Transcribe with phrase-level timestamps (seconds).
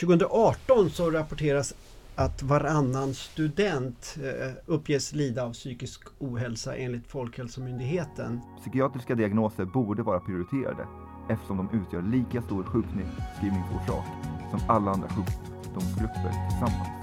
[0.00, 1.74] 2018 så rapporteras
[2.14, 8.40] att varannan student eh, uppges lida av psykisk ohälsa enligt Folkhälsomyndigheten.
[8.60, 10.86] Psykiatriska diagnoser borde vara prioriterade
[11.30, 14.04] eftersom de utgör lika stor sjukskrivningsorsak
[14.50, 16.97] som alla andra sjukdomsgrupper tillsammans.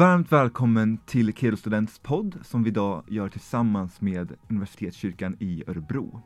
[0.00, 6.22] Varmt välkommen till Kedo Students podd som vi idag gör tillsammans med Universitetskyrkan i Örebro.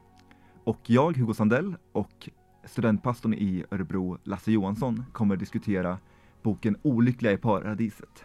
[0.65, 2.29] Och jag, Hugo Sandell, och
[2.65, 5.98] studentpastorn i Örebro, Lasse Johansson, kommer diskutera
[6.43, 8.25] boken Olyckliga i paradiset.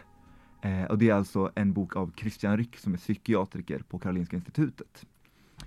[0.62, 4.36] Eh, och det är alltså en bok av Christian Ryck som är psykiatriker på Karolinska
[4.36, 5.06] institutet.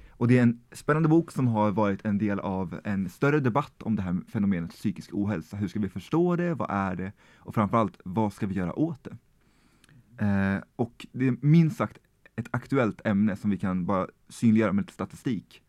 [0.10, 3.84] Och det är en spännande bok som har varit en del av en större debatt
[3.84, 5.58] om det här fenomenet psykisk ohälsa.
[5.58, 6.54] Hur ska vi förstå det?
[6.54, 7.12] Vad är det?
[7.36, 9.18] Och framförallt, vad ska vi göra åt det?
[10.18, 11.98] Eh, och det är minst sagt
[12.36, 15.62] ett aktuellt ämne som vi kan bara synliggöra med lite statistik.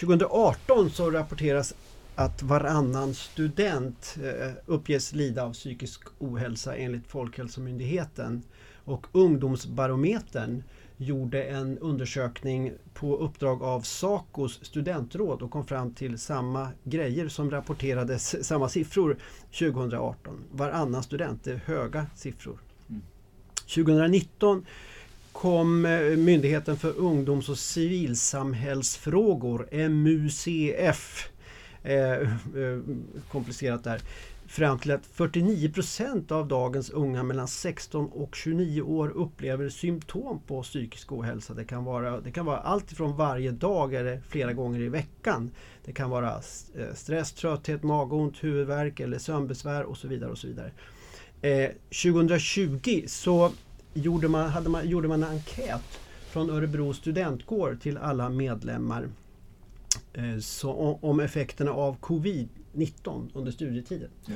[0.00, 1.74] 2018 så rapporteras
[2.14, 8.42] att varannan student eh, uppges lida av psykisk ohälsa enligt Folkhälsomyndigheten.
[8.84, 10.62] Och Ungdomsbarometern
[10.96, 17.50] gjorde en undersökning på uppdrag av Sacos studentråd och kom fram till samma grejer som
[17.50, 19.16] rapporterades, samma siffror
[19.58, 20.44] 2018.
[20.52, 22.58] Varannan student, det är höga siffror.
[23.74, 24.66] 2019
[25.32, 31.28] kom eh, Myndigheten för ungdoms och civilsamhällsfrågor, MUCF,
[31.82, 32.28] eh, eh,
[33.30, 34.00] komplicerat där,
[34.46, 40.40] fram till att 49 procent av dagens unga mellan 16 och 29 år upplever symptom
[40.46, 41.54] på psykisk ohälsa.
[41.54, 45.50] Det kan vara, det kan vara allt ifrån varje dag eller flera gånger i veckan.
[45.84, 46.40] Det kan vara eh,
[46.94, 50.30] stress, trötthet, magont, huvudvärk eller sömnbesvär och så vidare.
[50.30, 50.70] Och så vidare.
[51.42, 53.52] Eh, 2020 så
[53.94, 56.00] gjorde man, hade man, gjorde man en enkät
[56.30, 59.08] från Örebro studentkår till alla medlemmar
[60.12, 64.10] eh, så, om effekterna av covid-19 under studietiden.
[64.26, 64.34] Ja.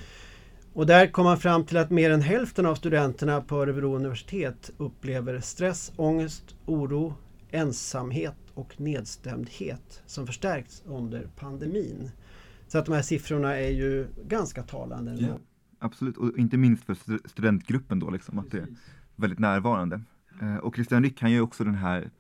[0.75, 4.71] Och där kom man fram till att mer än hälften av studenterna på Örebro universitet
[4.77, 7.15] upplever stress, ångest, oro,
[7.51, 12.11] ensamhet och nedstämdhet som förstärkts under pandemin.
[12.69, 15.17] Så att de här siffrorna är ju ganska talande.
[15.21, 15.39] Ja,
[15.83, 18.39] absolut, och inte minst för studentgruppen då liksom.
[18.39, 18.67] Att det
[19.17, 20.01] väldigt närvarande.
[20.41, 22.11] Eh, och Christian Ryck, han gör också den här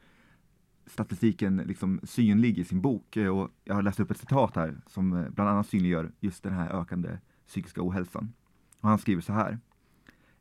[0.86, 4.76] statistiken liksom synlig i sin bok eh, och jag har läst upp ett citat här
[4.86, 8.32] som eh, bland annat synliggör just den här ökande psykiska ohälsan.
[8.80, 9.58] Och han skriver så här.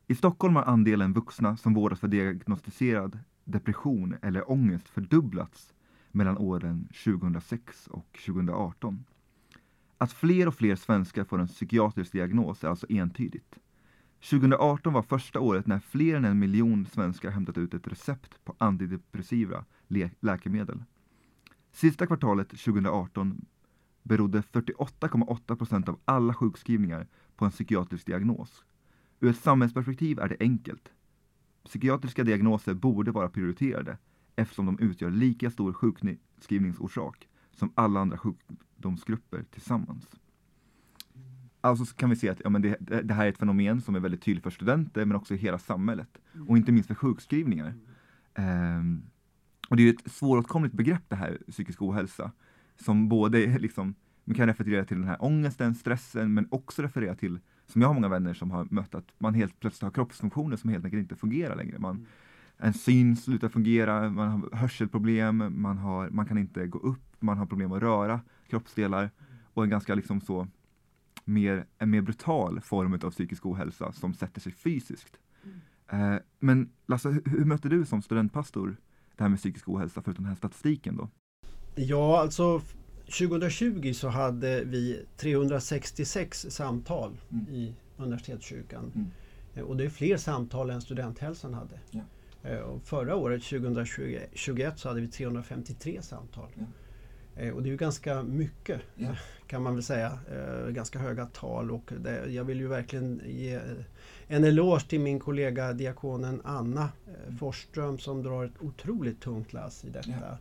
[0.06, 5.74] I Stockholm har andelen vuxna som vårdas för diagnostiserad depression eller ångest fördubblats
[6.10, 9.04] mellan åren 2006 och 2018.
[10.02, 13.58] Att fler och fler svenskar får en psykiatrisk diagnos är alltså entydigt.
[14.30, 18.54] 2018 var första året när fler än en miljon svenskar hämtat ut ett recept på
[18.58, 20.82] antidepressiva lä läkemedel.
[21.72, 23.44] Sista kvartalet 2018
[24.02, 28.64] berodde 48,8 procent av alla sjukskrivningar på en psykiatrisk diagnos.
[29.20, 30.92] Ur ett samhällsperspektiv är det enkelt.
[31.64, 33.98] Psykiatriska diagnoser borde vara prioriterade
[34.36, 38.16] eftersom de utgör lika stor sjukskrivningsorsak som alla andra
[38.82, 40.06] sjukdomsgrupper tillsammans.
[41.60, 44.00] Alltså kan vi se att ja, men det, det, här är ett fenomen som är
[44.00, 46.18] väldigt tydligt för studenter men också i hela samhället.
[46.34, 46.48] Mm.
[46.48, 47.74] Och inte minst för sjukskrivningar.
[48.34, 49.02] Um,
[49.68, 52.32] och det är ett svåråtkomligt begrepp det här, psykisk ohälsa.
[52.76, 53.94] Som både liksom,
[54.24, 57.94] man kan referera till den här ångesten, stressen, men också referera till, som jag har
[57.94, 61.16] många vänner som har mött, att man helt plötsligt har kroppsfunktioner som helt enkelt inte
[61.16, 61.78] fungerar längre.
[61.78, 62.06] Man, mm.
[62.64, 67.38] En syn slutar fungera, man har hörselproblem, man, har, man kan inte gå upp, man
[67.38, 69.10] har problem att röra kroppsdelar
[69.54, 70.48] och en ganska liksom så
[71.24, 75.18] mer, en mer brutal form av psykisk ohälsa som sätter sig fysiskt.
[75.44, 76.12] Mm.
[76.14, 78.76] Eh, men Lasse, hur, hur mötte du som studentpastor
[79.16, 81.08] det här med psykisk ohälsa förutom den här statistiken då?
[81.74, 82.62] Ja, alltså
[83.04, 87.46] 2020 så hade vi 366 samtal mm.
[87.48, 88.92] i universitetskyrkan.
[88.94, 89.10] Mm.
[89.54, 91.80] Eh, och det är fler samtal än studenthälsan hade.
[91.90, 92.00] Ja.
[92.44, 96.48] Eh, och förra året, 2021, så hade vi 353 samtal.
[96.54, 96.64] Ja.
[97.42, 99.16] Eh, och det är ju ganska mycket ja.
[99.46, 100.18] kan man väl säga.
[100.30, 103.60] Eh, ganska höga tal och det, jag vill ju verkligen ge
[104.26, 107.36] en eloge till min kollega diakonen Anna mm.
[107.36, 110.10] Forsström som drar ett otroligt tungt lass i detta.
[110.10, 110.38] Ja.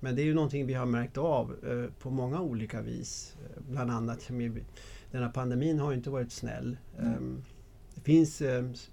[0.00, 1.56] Men det är ju någonting vi har märkt av
[1.98, 3.36] på många olika vis.
[3.68, 4.30] Bland annat
[5.10, 6.76] denna pandemin har ju inte varit snäll.
[6.98, 7.42] Mm.
[7.94, 8.42] Det finns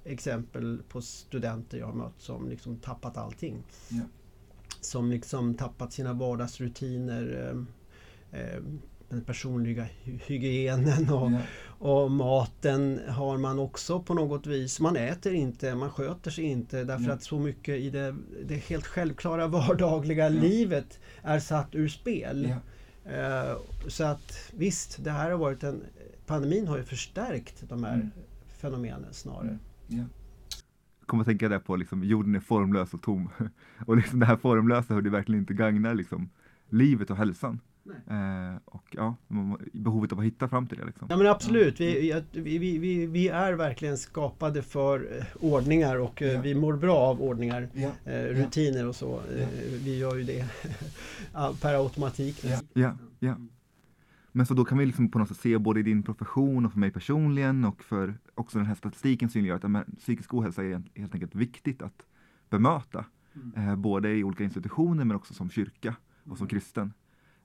[0.04, 3.64] exempel på studenter jag har mött som liksom tappat allting.
[3.90, 4.02] Ja
[4.82, 7.54] som liksom tappat sina vardagsrutiner.
[8.32, 8.62] Eh, eh,
[9.10, 11.42] den personliga hygienen och, ja.
[11.70, 14.80] och, maten har man också på något vis.
[14.80, 17.14] Man äter inte, man sköter sig inte därför ja.
[17.14, 18.16] att så mycket i det,
[18.46, 22.54] det helt självklara vardagliga livet är satt ur spel.
[23.06, 23.58] Uh,
[23.88, 25.84] så att visst, det här har varit en...
[26.26, 28.12] Pandemin har ju förstärkt de här mm.
[28.62, 29.60] Fenomenen snarare.
[29.92, 30.06] Mm
[31.10, 33.30] kommer att tänka där på liksom, jorden är formlös och tom.
[33.86, 36.30] och liksom det här formlösa hur det verkligen inte gagnar liksom,
[36.70, 37.60] livet och hälsan.
[38.08, 39.16] Eh, och ja,
[39.74, 40.86] behovet av att hitta fram till det.
[40.86, 41.08] Liksom.
[41.10, 46.32] Ja men absolut, vi, vi, vi, vi, är verkligen skapade för eh, ordningar och eh,
[46.32, 46.42] ja.
[46.42, 48.12] vi mår bra av ordningar, ja.
[48.12, 49.20] eh, rutiner och så.
[49.40, 49.46] Ja.
[49.84, 50.46] Vi gör ju det
[51.62, 52.46] per automatik.
[52.74, 52.94] Ja.
[53.20, 53.36] Ja.
[54.32, 56.72] Men så då kan vi liksom på något sätt se både i din profession och
[56.72, 60.84] för mig personligen och för också den här statistiken synliggör att men, psykisk ohälsa är
[60.96, 62.06] helt enkelt viktigt att
[62.50, 63.06] bemöta.
[63.36, 63.70] Mm.
[63.70, 66.50] Eh, både i olika institutioner men också som kyrka och som mm.
[66.50, 66.94] kristen.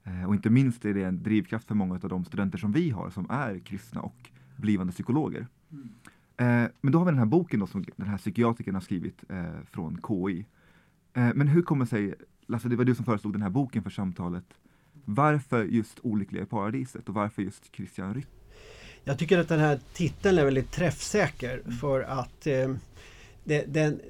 [0.03, 2.89] Eh, och inte minst är det en drivkraft för många av de studenter som vi
[2.89, 5.47] har som är kristna och blivande psykologer.
[5.71, 5.89] Mm.
[6.37, 9.23] Eh, men då har vi den här boken då, som den här psykiatrikern har skrivit
[9.29, 10.45] eh, från KI.
[11.13, 12.13] Eh, men hur kommer sig,
[12.47, 14.59] Lasse det var du som föreslog den här boken för samtalet.
[15.05, 18.27] Varför just Olyckliga i paradiset och varför just Christian Ryck?
[19.03, 21.77] Jag tycker att den här titeln är väldigt träffsäker mm.
[21.77, 22.73] för att eh,
[23.43, 24.01] det, den,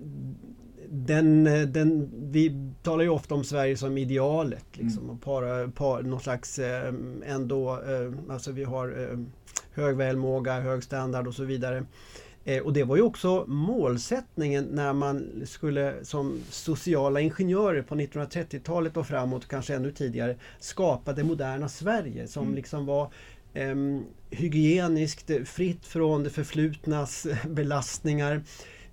[0.90, 1.44] den,
[1.74, 4.66] den, vi talar ju ofta om Sverige som idealet.
[4.74, 5.16] Liksom, mm.
[5.16, 6.94] och para, para, någon slags eh,
[7.26, 9.20] ändå, eh, alltså vi har eh,
[9.72, 11.86] hög välmåga, hög standard och så vidare.
[12.46, 18.98] Eh, och det var ju också målsättningen när man skulle som sociala ingenjörer på 1930-talet
[18.98, 22.56] och framåt, kanske ännu tidigare, skapa det moderna Sverige som mm.
[22.56, 23.12] liksom var
[23.54, 23.76] eh,
[24.30, 28.44] hygieniskt, fritt från det förflutnas belastningar.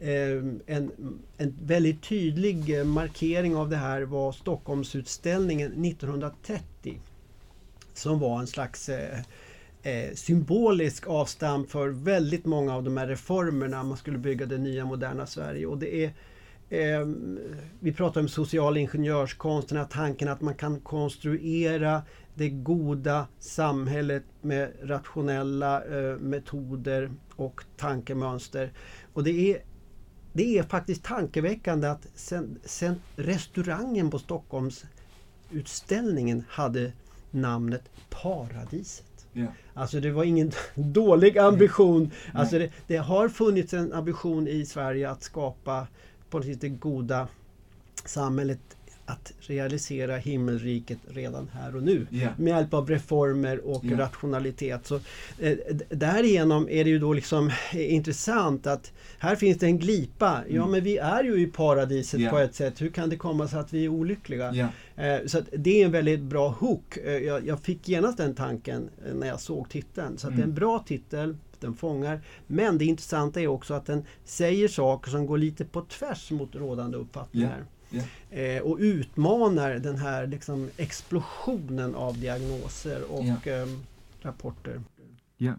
[0.01, 0.91] Eh, en,
[1.39, 7.01] en väldigt tydlig markering av det här var Stockholmsutställningen 1930
[7.95, 9.19] som var en slags eh,
[9.83, 14.85] eh, symbolisk avstamp för väldigt många av de här reformerna man skulle bygga det nya
[14.85, 15.67] moderna Sverige.
[15.67, 16.13] Och det är
[16.69, 17.07] eh,
[17.81, 22.03] Vi pratar om social ingenjörskonst, den här tanken att man kan konstruera
[22.35, 28.73] det goda samhället med rationella eh, metoder och tankemönster.
[29.13, 29.63] Och det är
[30.33, 34.85] det är faktiskt tankeväckande att sen, sen restaurangen på Stockholms
[35.51, 36.93] utställningen hade
[37.31, 39.12] namnet Paradiset.
[39.35, 39.51] Yeah.
[39.75, 42.03] Alltså det var ingen dålig ambition.
[42.03, 42.41] Yeah.
[42.41, 45.87] Alltså det, det, har funnits en ambition i Sverige att skapa
[46.31, 47.29] på något det goda
[48.05, 48.61] samhället
[49.07, 52.33] att realisera himmelriket redan här och nu yeah.
[52.39, 53.99] med hjälp av reformer och yeah.
[53.99, 54.87] rationalitet.
[54.87, 55.01] Så,
[55.39, 55.59] eh,
[55.89, 60.43] därigenom är det ju då liksom eh, intressant att här finns det en glipa.
[60.43, 60.57] Mm.
[60.57, 62.33] Ja men vi är ju i paradiset yeah.
[62.33, 62.81] på ett sätt.
[62.81, 64.71] Hur kan det komma sig att vi är olyckliga?
[64.97, 66.97] Eh, så det är en väldigt bra hook.
[66.97, 70.19] Eh, jag, jag, fick genast den tanken eh, när jag såg titeln.
[70.19, 70.37] Så mm.
[70.37, 70.61] det är en mm.
[70.61, 72.21] bra titel den fångar.
[72.47, 76.55] Men det intressanta är också att den säger saker som går lite på tvärs mot
[76.55, 77.65] rådande uppfattningar.
[77.93, 78.57] Yeah.
[78.57, 83.63] Eh, och utmanar den här liksom, explosionen av diagnoser och yeah.
[83.63, 83.69] eh,
[84.23, 84.81] rapporter.
[85.37, 85.55] Ja,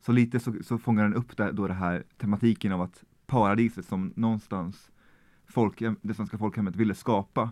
[0.00, 3.86] så lite så, så fångar den upp där, då det här tematiken av att paradiset
[3.86, 4.90] som någonstans
[5.46, 7.50] folk, det svenska folkhemmet ville skapa.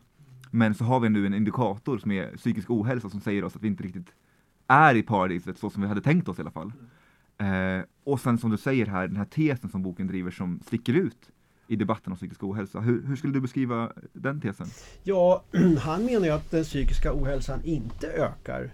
[0.51, 3.63] Men så har vi nu en indikator som är psykisk ohälsa som säger oss att
[3.63, 4.15] vi inte riktigt
[4.67, 6.73] är i paradiset så som vi hade tänkt oss i alla fall.
[7.39, 10.93] Eh, och sen som du säger här, den här tesen som boken driver som sticker
[10.93, 11.31] ut
[11.69, 12.81] i debatten om psykisk ohälsa.
[12.81, 14.67] Hur, hur, skulle du beskriva den tesen?
[15.03, 15.45] Ja,
[15.79, 18.73] han menar ju att den psykiska ohälsan inte ökar.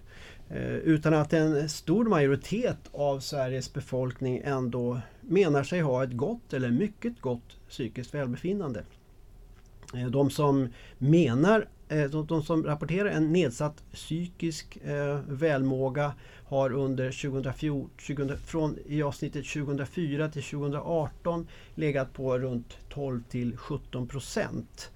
[0.49, 6.52] Eh, utan att en stor majoritet av Sveriges befolkning ändå menar sig ha ett gott
[6.52, 8.85] eller mycket gott psykiskt välbefinnande.
[9.95, 10.68] Eh, de som
[10.99, 14.78] menar eh, de, de som rapporterar en nedsatt psykisk
[15.28, 16.12] välmåga
[16.54, 23.56] har under 2014, 20, från i avsnittet 2004 till 2018 legat på runt 12 till
[23.56, 24.90] 17 procent.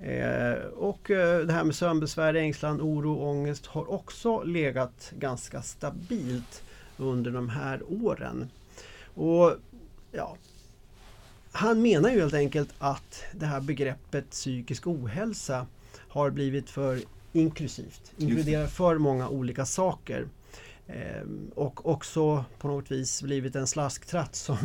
[0.00, 6.62] Eh, och eh, det här med sömnbesvär, ängslan, oro, ångest har också legat ganska stabilt
[6.96, 8.50] under de här åren.
[9.14, 9.52] Och
[10.12, 10.36] ja,
[11.52, 15.66] Han menar ju helt enkelt att det här begreppet psykisk ohälsa
[16.08, 17.00] har blivit för
[17.32, 20.26] inklusivt, inkluderar för många olika saker.
[20.88, 24.56] Ehm, och också på något vis blivit en slasktratt som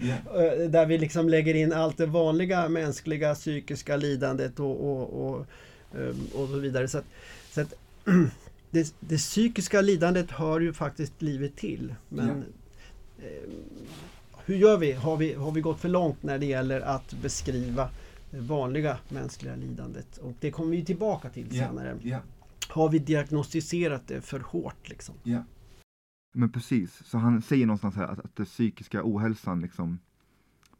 [0.00, 0.70] yeah.
[0.70, 5.46] där vi liksom lägger in allt det vanliga mänskliga psykiska lidandet och, och, och,
[5.94, 6.88] ehm, och så vidare.
[6.88, 7.04] Så att,
[7.50, 7.74] så att
[8.70, 11.94] det, det, psykiska lidandet hör ju faktiskt livet till.
[12.08, 12.40] Men yeah.
[14.44, 14.92] hur gör vi?
[14.92, 15.34] Har, vi?
[15.34, 17.88] har vi gått för långt när det gäller att beskriva
[18.30, 20.18] det vanliga mänskliga lidandet.
[20.18, 21.98] Och det kommer vi tillbaka till senare.
[22.02, 22.22] Yeah,
[22.68, 25.14] har vi diagnostiserat det för hårt liksom.
[26.36, 29.98] Men precis, så han säger någonstans här att, att den psykiska ohälsan liksom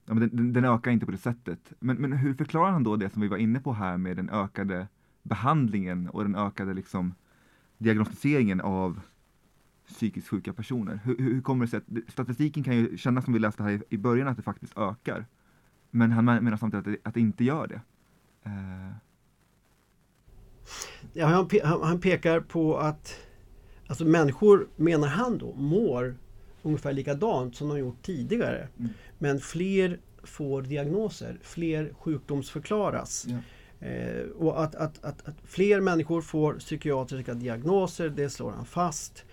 [0.05, 1.73] ja, men den, den, ökar inte på det sättet.
[1.79, 4.31] Men, men hur förklarar han då det som vi var inne på här med den
[4.31, 4.89] ökade
[5.23, 7.15] behandlingen och den ökade liksom
[7.79, 9.01] diagnostiseringen av
[9.87, 11.01] psykiskt sjuka personer?
[11.05, 13.83] Hur, hur kommer det sig att statistiken kan ju kännas som vi läste här i,
[13.89, 15.27] i början att det faktiskt ökar.
[15.91, 17.81] Men han menar samtidigt att det, att det inte gör det.
[18.43, 18.93] Eh.
[21.13, 23.26] Ja, han, pe han, pekar på att
[23.87, 26.17] alltså människor, menar han då, mår
[26.63, 28.69] ungefär likadant som de gjort tidigare.
[28.79, 28.91] Mm.
[29.19, 33.27] Men fler får diagnoser, fler sjukdomsförklaras.
[33.29, 33.37] Ja.
[33.87, 39.25] Eh, och att, att, att, att, fler människor får psykiatriska diagnoser, det slår han fast.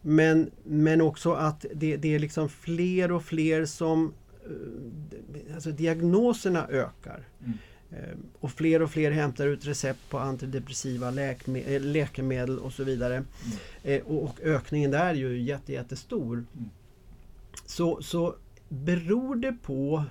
[0.00, 4.14] Men, men också att det, det är liksom fler och fler som...
[4.44, 7.28] Eh, alltså diagnoserna ökar.
[7.40, 7.58] Mm.
[7.92, 12.84] Eh, och fler och fler hämtar ut recept på antidepressiva läkeme- eh, läkemedel och så
[12.84, 13.14] vidare.
[13.14, 13.26] Mm.
[13.82, 16.44] Eh, och, och, ökningen där är ju jätte, jättestor.
[16.56, 16.70] Mm.
[17.66, 18.34] Så, så
[18.68, 20.04] beror det på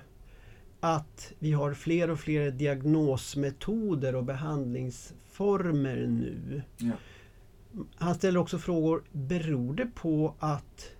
[0.80, 6.62] att vi har fler och fler diagnosmetoder och behandlingsformer nu.
[6.78, 6.92] Ja.
[7.94, 10.90] Han ställer också frågor, beror det på att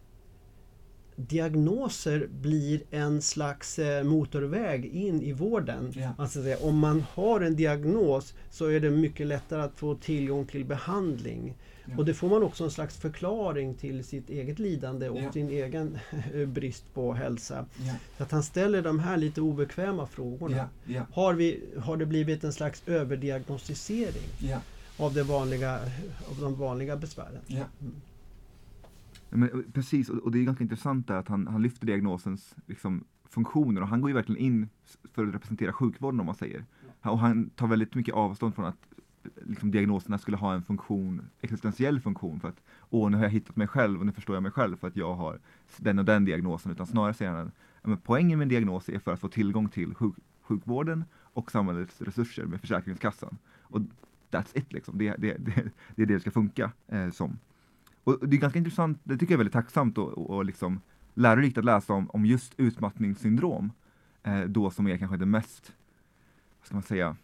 [1.17, 5.93] diagnoser blir en slags eh, motorväg in i vården.
[5.97, 6.15] Ja.
[6.19, 10.65] Alltså, om man har en diagnos så är det mycket lättare att få tillgång till
[10.65, 11.55] behandling.
[11.85, 11.99] Ja.
[11.99, 15.33] Och det får man också en slags förklaring till sitt eget lidande och ja.
[15.33, 15.99] sin egen
[16.47, 17.67] brist på hälsa.
[18.17, 20.69] Så att han ställer de här lite obekväma frågorna.
[21.13, 24.57] Har, vi, har det blivit en slags överdiagnostisering
[24.97, 25.79] av, det vanliga,
[26.31, 27.41] av de vanliga besvären?
[27.49, 28.01] Mm.
[29.35, 33.81] Men, precis, och, och, det är ganska intressant att han, han lyfter diagnosens liksom, funktioner
[33.81, 34.69] och han går ju verkligen in
[35.13, 36.65] för att representera sjukvården om man säger.
[37.03, 38.89] Och han tar väldigt mycket avstånd från att
[39.43, 43.57] liksom, diagnoserna skulle ha en funktion, existentiell funktion för att åh, nu har jag hittat
[43.57, 45.41] mig själv och nu förstår jag mig själv för att jag har
[45.77, 46.73] den och den diagnosen.
[46.73, 47.51] Utan snarare säger han
[47.83, 52.01] att poängen med en diagnos är för att få tillgång till sjuk, sjukvården och samhällets
[52.01, 53.39] resurser med Försäkringskassan.
[53.63, 53.81] Och
[54.31, 54.99] that's it liksom.
[54.99, 57.39] Det, det, det, det är det det ska funka eh, som.
[58.05, 60.81] Och det är ganska intressant, det tycker jag är väldigt tacksamt och, och, och liksom
[61.15, 63.73] lärorikt att läsa om, om just utmattningssyndrom.
[64.23, 65.73] Eh, då som är kanske det mest,
[66.61, 67.17] vad ska man säga,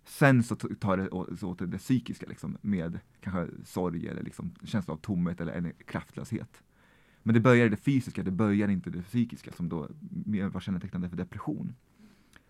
[0.04, 4.98] Sen så tar det åt det, psykiska liksom, med kanske sorg eller liksom känsla av
[4.98, 6.62] tomhet eller en kraftlöshet.
[7.22, 9.88] Men det börjar i det fysiska, det börjar inte i det psykiska som då
[10.52, 11.74] var kännetecknande för depression.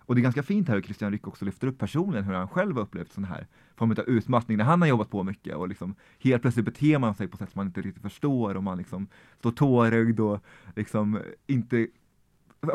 [0.06, 2.49] Och det är ganska fint här hur Christian Ryck också lyfter upp personligen hur han
[2.49, 5.68] själv har upplevt sån här form av utmattning när han har jobbat på mycket och
[5.68, 8.78] liksom helt plötsligt beter man sig på sätt som man inte riktigt förstår och man
[8.78, 9.06] liksom
[9.38, 10.44] står tårögd och
[10.76, 11.87] liksom inte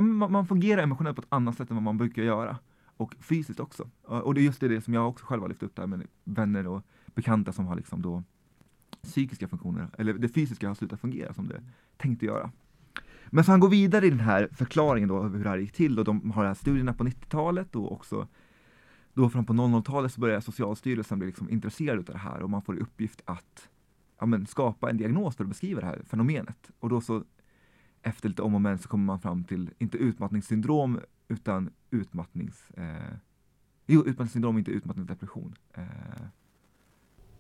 [0.02, 2.58] man fungerar emotionellt på ett annat sätt än vad man brukar göra
[2.98, 3.90] och fysiskt också.
[4.04, 6.68] Och det är just det som jag också själv har lyft upp där med vänner
[6.68, 8.24] och bekanta som har liksom då
[9.04, 11.64] psykiska funktioner, eller det fysiska har slutat fungera som det
[11.98, 12.52] tänkte göra.
[13.30, 16.00] Men så han går vidare i den här förklaringen då hur det här gick till
[16.00, 18.28] och de har de här studierna på 90-talet och också
[19.14, 22.62] då fram på 00-talet så börjar Socialstyrelsen bli liksom intresserad av det här och man
[22.62, 23.70] får i uppgift att
[24.20, 26.72] ja, men, skapa en diagnos för att beskriva det här fenomenet.
[26.80, 27.24] Och då så
[28.02, 32.72] efter lite om och men så kommer man fram till, inte utmattningssyndrom utan utmattnings...
[32.72, 33.14] Eh,
[33.86, 35.56] jo, utmattningssyndrom, inte utmattningsdepression.
[35.74, 35.84] Eh.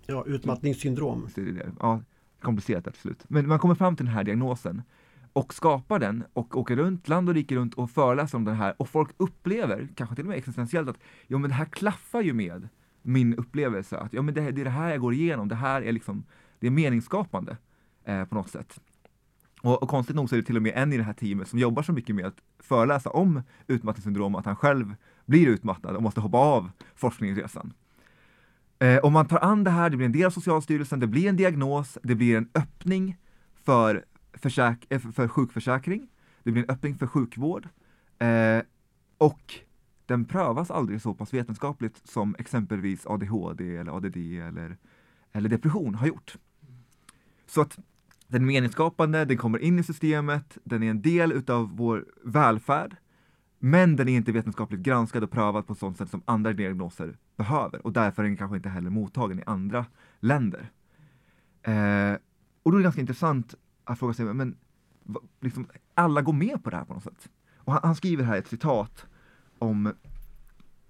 [0.05, 1.27] Ja, utmattningssyndrom.
[1.35, 1.71] Det är det.
[1.79, 2.01] Ja,
[2.41, 3.25] komplicerat där till slut.
[3.27, 4.81] Men man kommer fram till den här diagnosen
[5.37, 8.75] och skapar den och åker runt, land och rike runt och föreläser om den här
[8.77, 12.33] och folk upplever, kanske till och med existentiellt, att ja, men det här klaffar ju
[12.33, 12.69] med
[13.01, 15.81] min upplevelse, att ja men det, det är det här jag går igenom, det här
[15.81, 16.23] är liksom,
[16.59, 17.57] det är meningsskapande
[18.05, 18.81] eh, på något sätt.
[19.61, 21.47] Och, och, konstigt nog så är det till och med en i det här teamet
[21.47, 26.03] som jobbar så mycket med att föreläsa om utmattningssyndrom, att han själv blir utmattad och
[26.03, 27.73] måste hoppa av forskningsresan.
[28.79, 31.29] Eh, om man tar an det här, det blir en del av Socialstyrelsen, det blir
[31.29, 33.17] en diagnos, det blir en öppning
[33.63, 36.07] för, försäk eh, för sjukförsäkring,
[36.43, 37.67] det blir en öppning för sjukvård
[38.19, 38.61] eh,
[39.17, 39.59] och
[40.05, 44.77] den prövas aldrig så pass vetenskapligt som exempelvis ADHD eller ADD eller,
[45.31, 46.37] eller depression har gjort.
[47.45, 47.79] Så att
[48.27, 52.95] den är meningsskapande, den kommer in i systemet, den är en del utav vår välfärd,
[53.59, 57.17] men den är inte vetenskapligt granskad och prövad på ett sådant sätt som andra diagnoser
[57.35, 59.85] behöver och därför är den kanske inte heller mottagen i andra
[60.19, 60.71] länder.
[61.61, 62.13] Eh,
[62.63, 63.55] och då är det ganska intressant
[63.87, 64.57] att fråga sig, men
[65.41, 67.29] liksom, alla går med på det här på något sätt.
[67.57, 69.05] Och han, han skriver här ett citat
[69.59, 69.93] om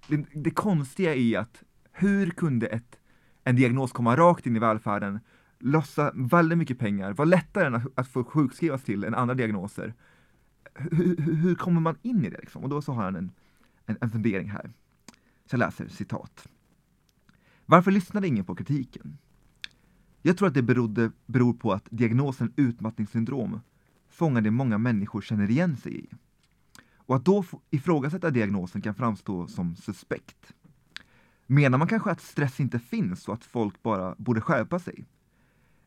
[0.08, 3.00] det, det konstiga i att hur kunde ett,
[3.44, 5.20] en diagnos komma rakt in i välfärden,
[5.60, 9.94] lossa väldigt mycket pengar, vara lättare än att, att få sjukskrivas till än andra diagnoser.
[10.74, 12.63] Hur, hur, hur, kommer man in i det liksom?
[12.63, 13.32] Och då så har han en,
[13.86, 14.74] en, en fundering här.
[15.46, 16.48] Så jag läser citat.
[17.66, 19.18] Varför lyssnade ingen på kritiken?
[20.27, 23.60] Jag tror att det berodde, beror på att diagnosen utmattningssyndrom
[24.10, 26.07] fångar det många människor känner igen sig i.
[26.96, 30.53] Och att då ifrågasätta diagnosen kan framstå som suspekt.
[31.46, 35.05] Menar man kanske att stress inte finns och att folk bara borde skärpa sig?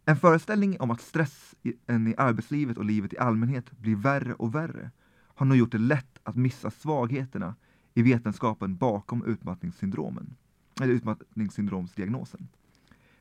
[0.04, 4.90] En föreställning om att stressen i arbetslivet och livet i allmänhet blir värre och värre
[5.34, 7.54] har nog gjort det lätt att missa svagheterna
[7.94, 10.36] i vetenskapen bakom utmattningssyndromen,
[10.80, 12.48] eller utmattningssyndromsdiagnosen.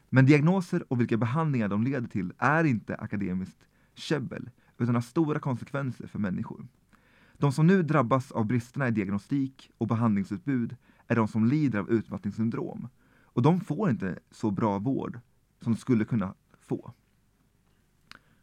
[0.10, 5.40] Men diagnoser och vilka behandlingar de leder till är inte akademiskt käbbel, utan har stora
[5.40, 6.68] konsekvenser för människor.
[7.38, 10.76] De som nu drabbas av bristerna i diagnostik och behandlingsutbud
[11.08, 12.88] är de som lider av utmattningssyndrom.
[13.24, 15.20] Och de får inte så bra vård
[15.62, 16.94] som de skulle kunna få.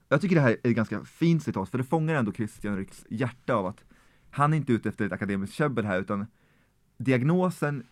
[0.09, 3.07] Jag tycker det här är ett ganska fint citat, för det fångar ändå Christian Rycks
[3.11, 3.85] hjärta av att
[4.31, 6.27] han är inte ute efter ett akademiskt käbbel här, utan
[6.99, 7.87] diagnosen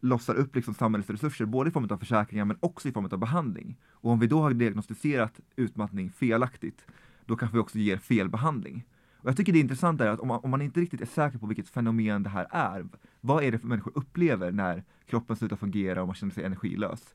[0.00, 3.18] lossar upp liksom samhällets resurser, både i form av försäkringar men också i form av
[3.18, 3.78] behandling.
[3.90, 6.86] Och om vi då har diagnostiserat utmattning felaktigt,
[7.26, 8.84] då kanske vi också ger fel behandling.
[9.16, 11.38] Och jag tycker det är intressant att om man, om man inte riktigt är säker
[11.38, 12.86] på vilket fenomen det här är,
[13.20, 17.14] vad är det för människor upplever när kroppen slutar fungera och man känner sig energilös?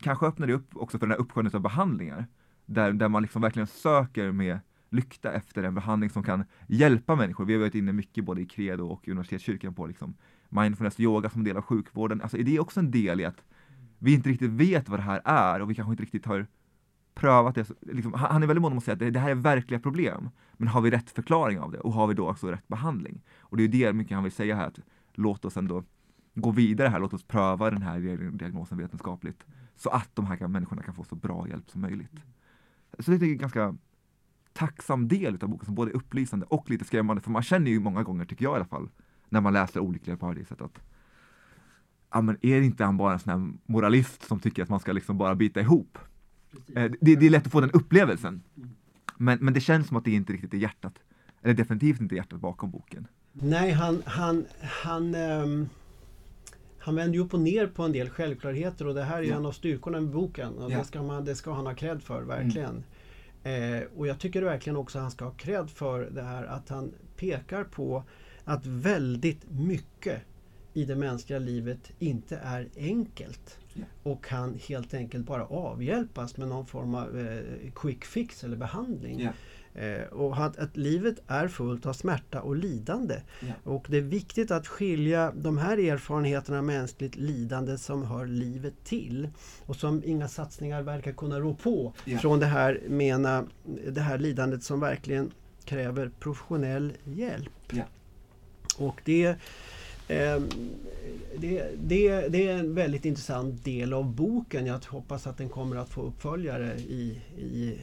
[0.00, 2.26] Kanske öppnar det upp också för den här uppsjön av behandlingar,
[2.66, 7.44] där, där man liksom verkligen söker med lykta efter en behandling som kan hjälpa människor.
[7.44, 10.14] Vi har varit inne mycket både i Credo och universitetskyrkan på liksom
[10.48, 12.22] mindfulness yoga som del av sjukvården.
[12.22, 13.44] Alltså är det också en del i att
[13.98, 16.46] vi inte riktigt vet vad det här är och vi kanske inte riktigt har
[17.14, 17.70] prövat det.
[17.80, 20.30] Liksom, han är väldigt mån om att säga att det, det, här är verkliga problem.
[20.52, 23.20] Men har vi rätt förklaring av det och har vi då också rätt behandling?
[23.38, 24.78] Och det är det mycket han vill säga här, att
[25.14, 25.84] låt oss ändå
[26.34, 29.46] gå vidare här, låt oss pröva den här diagnosen vetenskapligt.
[29.76, 32.12] Så att de här människorna kan få så bra hjälp som möjligt.
[32.98, 33.76] Så det är en ganska
[34.52, 37.22] tacksam del av boken som både är upplysande och lite skrämmande.
[37.22, 38.88] För man känner ju många gånger, tycker jag i alla fall,
[39.28, 40.78] när man läser Olyckliga paradiset att
[42.12, 44.92] ja, men är inte han bara en sån här moralist som tycker att man ska
[44.92, 45.98] liksom bara bita ihop?
[46.74, 48.42] Eh, det, det, är lätt att få den upplevelsen.
[49.16, 50.94] Men, men det känns som att det inte riktigt är hjärtat,
[51.42, 53.06] eller definitivt inte hjärtat bakom boken.
[53.32, 55.68] Nej, han, han, han, um,
[56.78, 59.36] han vänder ju upp och ner på en del självklarheter och det här är ja.
[59.36, 60.58] en av styrkorna med boken.
[60.58, 60.78] Och ja.
[60.78, 62.84] det, ska man, det ska han ha cred för, verkligen.
[63.42, 63.82] Mm.
[63.82, 66.68] Eh, och jag tycker verkligen också att han ska ha cred för det här att
[66.68, 68.04] han pekar på
[68.48, 70.22] att väldigt mycket
[70.72, 73.58] i det mänskliga livet inte är enkelt
[74.02, 79.20] och kan helt enkelt bara avhjälpas med någon form av eh, quick fix eller behandling.
[79.20, 79.34] Yeah.
[79.74, 83.14] Eh, och att, att, livet är fullt av smärta och lidande.
[83.42, 83.56] Yeah.
[83.64, 88.74] Och det är viktigt att skilja de här erfarenheterna av mänskligt lidande som hör livet
[88.84, 89.28] till
[89.66, 92.20] och som inga satsningar verkar kunna rå på yeah.
[92.20, 93.44] från det här, mena,
[93.88, 95.30] det här lidandet som verkligen
[95.64, 97.72] kräver professionell hjälp.
[98.78, 99.36] Och det
[100.08, 100.48] Ehm,
[101.36, 104.66] det, det, det, är en väldigt intressant del av boken.
[104.66, 107.78] Jag hoppas att den kommer att få uppföljare i, i,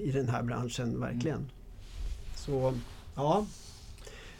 [0.00, 1.36] i den här branschen, verkligen.
[1.36, 1.50] Mm.
[2.36, 2.74] Så,
[3.14, 3.46] ja.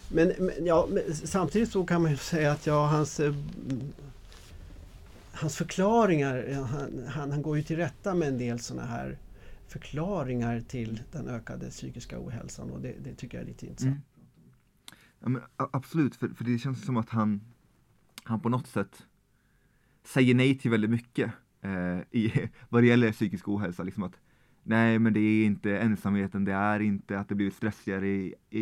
[0.09, 3.35] Men, men, ja, men samtidigt så kan man säga att ja, hans, eh,
[5.33, 9.18] hans förklaringar, han, han, han går ju till rätta med en del sådana här
[9.68, 13.90] förklaringar till den ökade psykiska ohälsan och det, det tycker jag är lite intressant.
[13.90, 14.12] Mm.
[15.22, 17.40] Ja, men, absolut, för, för det känns som att han,
[18.24, 19.06] han på något sätt
[20.04, 21.32] säger nej till väldigt mycket.
[21.61, 23.82] eh, i, vad det gäller psykisk ohälsa.
[23.82, 24.20] Liksom att,
[24.62, 28.61] nej, men det är inte ensamheten, det är inte att det blivit stressigare i, i,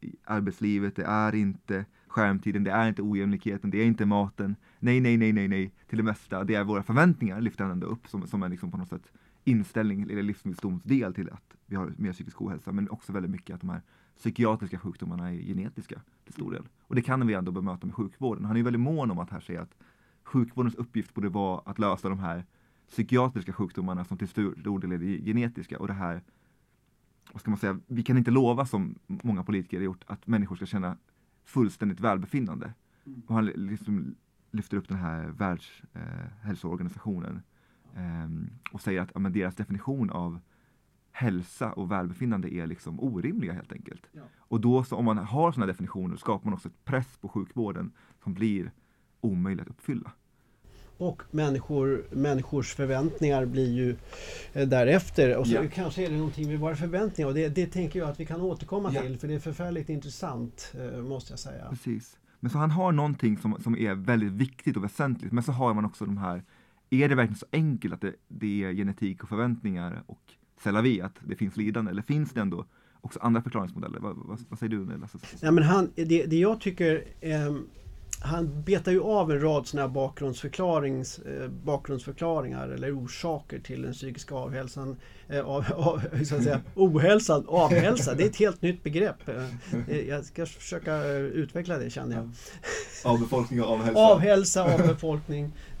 [0.00, 4.56] i arbetslivet, det är inte skärmtiden, det är inte ojämlikheten, det är inte maten.
[4.78, 6.44] Nej, nej, nej, nej, nej, till det mesta.
[6.44, 9.12] Det är våra förväntningar, lyfter han ändå upp som, som en liksom på något sätt
[9.44, 13.60] inställning eller livsvisdomsdel till att vi har mer psykisk ohälsa, men också väldigt mycket att
[13.60, 13.82] de här
[14.16, 16.68] psykiatriska sjukdomarna är genetiska till stor del.
[16.80, 18.44] Och det kan vi ändå bemöta med sjukvården.
[18.44, 19.74] Han är väldigt mån om att här säga att
[20.22, 22.44] sjukvårdens uppgift borde vara att lösa de här
[22.88, 26.22] psykiatriska sjukdomarna som till stor del är genetiska och det här
[27.32, 30.56] vad ska man säga, vi kan inte lova som många politiker har gjort att människor
[30.56, 30.96] ska känna
[31.44, 32.72] fullständigt välbefinnande.
[33.06, 33.22] Mm.
[33.26, 34.14] Och han liksom
[34.50, 37.42] lyfter upp den här världshälsoorganisationen
[37.94, 38.28] eh, eh,
[38.72, 40.40] och säger att ja, deras definition av
[41.12, 44.02] hälsa och välbefinnande är liksom orimliga helt enkelt.
[44.12, 44.22] Ja.
[44.38, 47.92] Och då så om man har sådana definitioner skapar man också ett press på sjukvården
[48.22, 48.72] som blir
[49.20, 50.12] omöjligt att uppfylla.
[50.98, 53.96] Och människor, människors förväntningar blir ju
[54.52, 55.36] eh, därefter.
[55.36, 55.62] Och så ja.
[55.74, 58.40] kanske är det någonting med våra förväntningar och det, det tänker jag att vi kan
[58.40, 59.02] återkomma ja.
[59.02, 61.66] till för det är förfärligt intressant eh, måste jag säga.
[61.70, 62.18] Precis.
[62.40, 65.74] Men så han har någonting som, som är väldigt viktigt och väsentligt men så har
[65.74, 66.42] man också de här
[66.90, 71.00] Är det verkligen så enkelt att det, det är genetik och förväntningar och c'est vi
[71.00, 72.64] att det finns lidande eller finns det ändå
[73.00, 74.00] också andra förklaringsmodeller?
[74.00, 74.98] Vad, vad, vad säger du?
[74.98, 75.18] Lasse?
[75.40, 77.52] Ja, men han, det, det jag tycker eh,
[78.24, 83.92] han betar ju av en rad sådana här bakgrundsförklarings, eh, bakgrundsförklaringar eller orsaker till den
[83.92, 84.96] psykiska avhälsan.
[85.28, 89.28] Eh, av, av, så att säga, ohälsan, avhälsa, det är ett helt nytt begrepp.
[89.88, 92.30] Eh, jag ska försöka utveckla det känner jag.
[93.04, 94.00] Av befolkning och avhälsa?
[94.00, 95.52] Avhälsa, av befolkning.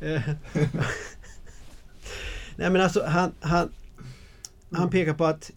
[2.56, 3.68] Nej men alltså han, han,
[4.72, 5.50] han pekar på att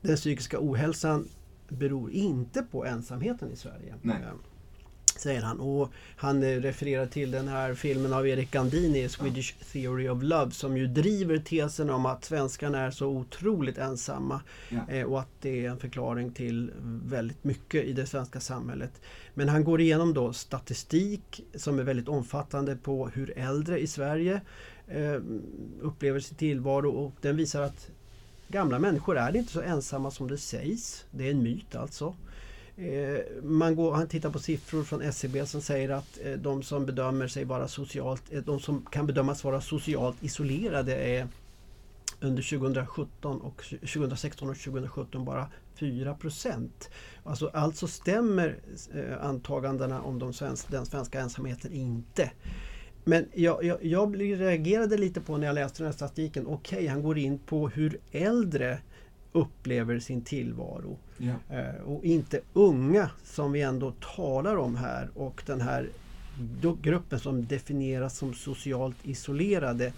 [0.00, 1.28] den psykiska ohälsan
[1.68, 3.94] beror inte på ensamheten i Sverige.
[4.02, 4.18] Nej.
[5.20, 5.60] Säger han.
[5.60, 10.76] Och han refererar till den här filmen av Erik Gandini, Swedish Theory of Love, som
[10.76, 14.40] ju driver tesen om att svenskarna är så otroligt ensamma.
[14.68, 14.94] Ja.
[14.94, 16.72] Eh, och att det är en förklaring till
[17.04, 19.00] väldigt mycket i det svenska samhället.
[19.34, 24.40] Men han går igenom då statistik som är väldigt omfattande på hur äldre i Sverige
[24.88, 25.20] eh,
[25.80, 27.90] upplever sin tillvaro och den visar att
[28.50, 31.04] gamla människor är inte så ensamma som det sägs.
[31.10, 32.14] Det är en myt alltså.
[32.76, 36.86] Eh, man går, han tittar på siffror från SCB som säger att eh, de som
[36.86, 41.28] bedömer sig vara socialt, eh, de som kan bedömas vara socialt isolerade är
[42.20, 46.90] under 2017 och 2016 och 2017 bara 4 procent.
[47.24, 48.58] Alltså, alltså stämmer
[49.20, 52.30] antagandena om de svensk, den svenska ensamheten inte.
[53.04, 56.46] Men jag, jag, jag reagerade lite på när jag läste den här statistiken.
[56.46, 58.78] Okej, okay, han går in på hur äldre
[59.32, 60.98] upplever sin tillvaro.
[61.18, 61.56] Ja.
[61.56, 65.88] Eh, och inte unga som vi ändå talar om här och den här
[66.82, 69.92] gruppen som definieras som socialt isolerade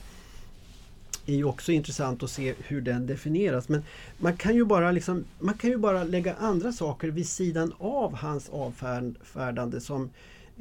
[1.26, 3.68] är ju också intressant att se hur den definieras.
[3.68, 3.82] Men
[4.18, 8.14] man kan ju bara, liksom, man kan ju bara lägga andra saker vid sidan av
[8.14, 10.10] hans avfärdande som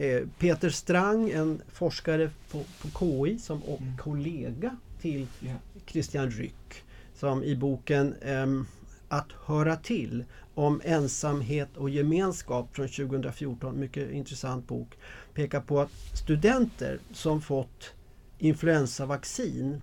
[0.01, 3.97] eh, Peter Strang, en forskare på, på KI som, och mm.
[3.97, 5.57] kollega till yeah.
[5.85, 6.83] Christian Ryck
[7.15, 8.67] som i boken um,
[9.07, 14.97] Att höra till om ensamhet och gemenskap från 2014, mycket intressant bok,
[15.33, 17.93] pekar på att studenter som fått
[18.37, 19.81] influensavaccin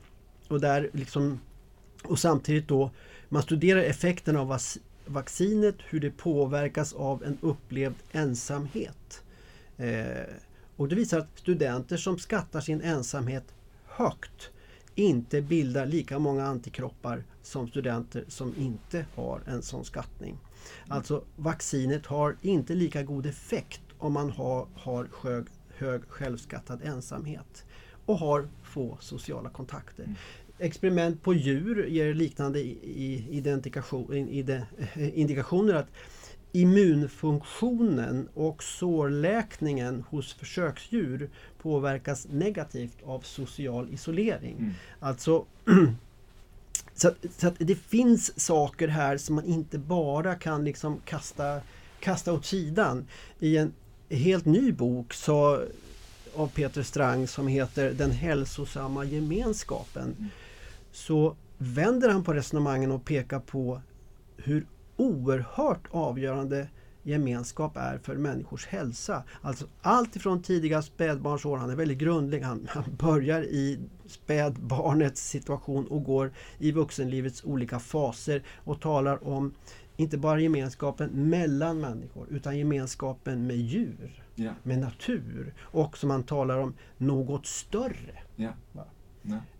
[0.49, 1.41] och, där liksom,
[2.05, 2.91] och samtidigt då
[3.29, 4.59] man studerar effekten av
[5.07, 9.23] vaccinet, hur det påverkas av en upplevd ensamhet.
[9.79, 10.35] Eh,
[10.77, 13.45] och det visar att studenter som skattar sin ensamhet
[13.87, 14.51] högt
[14.95, 20.39] inte bildar lika många antikroppar som studenter som inte har en sån skattning.
[20.89, 27.65] Alltså vaccinet har inte lika god effekt om man har, har hög, hög självskattad ensamhet
[28.07, 30.05] och har få sociala kontakter.
[30.05, 30.17] Mm.
[30.59, 32.63] Experiment på djur ger liknande
[35.15, 35.89] indikationer att
[36.53, 41.31] immunfunktionen och sårläkningen hos försöksdjur
[41.63, 44.57] påverkas negativt av social isolering.
[44.59, 44.73] Mm.
[45.01, 45.45] Alltså
[46.95, 51.61] så, så att det finns saker här som man inte bara kan liksom kasta,
[52.01, 53.07] kasta åt sidan.
[53.39, 53.73] I en
[54.09, 55.65] helt ny bok så,
[56.35, 60.29] av Peter Strang som heter Den hälsosamma gemenskapen mm.
[60.93, 63.81] så vänder han på resonemangen och pekar på
[64.37, 64.67] hur
[64.99, 66.69] oerhört avgörande
[67.03, 69.23] gemenskap är för människors hälsa.
[69.41, 75.87] Alltså allt ifrån tidiga spädbarnsår, han är väldigt grundlig, han, han börjar i spädbarnets situation
[75.87, 79.55] och går i vuxenlivets olika faser och talar om
[79.97, 84.55] inte bara gemenskapen mellan människor utan gemenskapen med djur, yeah.
[84.63, 88.19] med natur och som man talar om något större.
[88.37, 88.55] Yeah.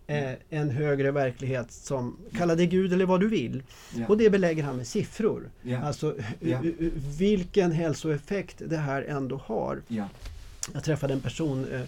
[0.09, 3.63] Eh, en högre verklighet som, kalla det Gud eller vad du vill.
[4.07, 5.49] Och det belägger han med siffror.
[5.83, 6.15] Alltså
[7.17, 9.81] vilken hälsoeffekt det här ändå har.
[10.73, 11.81] Jag träffade en person eh,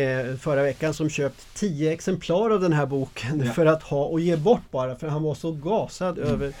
[0.00, 3.52] eh, förra veckan som köpt tio exemplar av den här boken ja.
[3.52, 6.30] för att ha och ge bort bara för han var så gasad mm.
[6.30, 6.52] över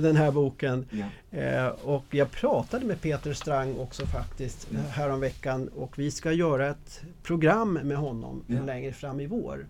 [0.00, 0.86] den här boken.
[0.90, 1.38] Ja.
[1.38, 4.78] Eh, och jag pratade med Peter Strang också faktiskt ja.
[4.90, 8.62] häromveckan och vi ska göra ett program med honom ja.
[8.62, 9.66] längre fram i vår.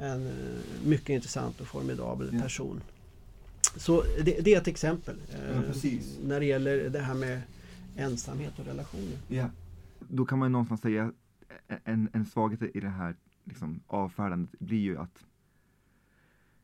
[0.00, 2.80] En eh, mycket intressant och formidabel person.
[3.76, 5.60] Så det, det, är ett exempel eh,
[6.24, 7.42] när det gäller det här med
[7.96, 9.18] ensamhet och relationer.
[9.28, 9.50] Ja.
[10.08, 11.12] Då kan man någonstans säga
[11.84, 15.24] en, en svaghet i det här liksom, avfärdandet blir ju att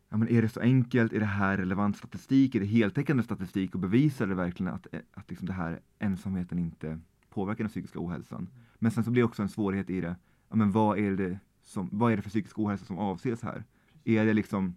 [0.08, 1.12] ja, men är det så enkelt?
[1.12, 2.54] Är det här relevant statistik?
[2.54, 7.00] Är det heltäckande statistik och bevisar det verkligen att, att liksom det här ensamheten inte
[7.28, 8.48] påverkar den psykiska ohälsan?
[8.78, 10.16] Men sen så blir det också en svårighet i det,
[10.48, 13.64] ja, men vad, är det som, vad är det för psykisk ohälsa som avses här?
[14.04, 14.76] Är det liksom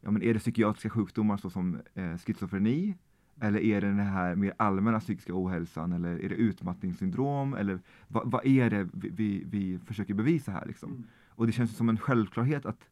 [0.00, 2.94] ja, men är det psykiatriska sjukdomar såsom eh, schizofreni?
[3.40, 8.30] Eller är det den här mer allmänna psykiska ohälsan eller är det utmattningssyndrom eller vad,
[8.30, 10.90] vad är det vi, vi, vi, försöker bevisa här liksom?
[10.90, 11.04] Mm.
[11.28, 12.88] Och det känns som en självklarhet att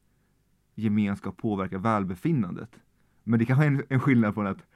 [0.75, 2.81] gemenskap påverkar välbefinnandet.
[3.25, 4.67] Men det kanske är en, en skillnad från att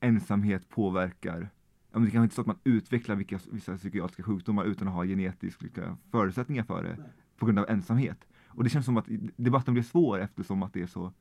[0.00, 1.50] ensamhet påverkar
[1.94, 4.94] Ja, det kanske inte är så att man utvecklar vilka, vissa psykiatriska sjukdomar utan att
[4.94, 6.96] ha genetiska förutsättningar för det
[7.38, 8.18] på grund av ensamhet.
[8.46, 9.04] Och det känns som att
[9.36, 11.12] debatten blir svår eftersom att det är så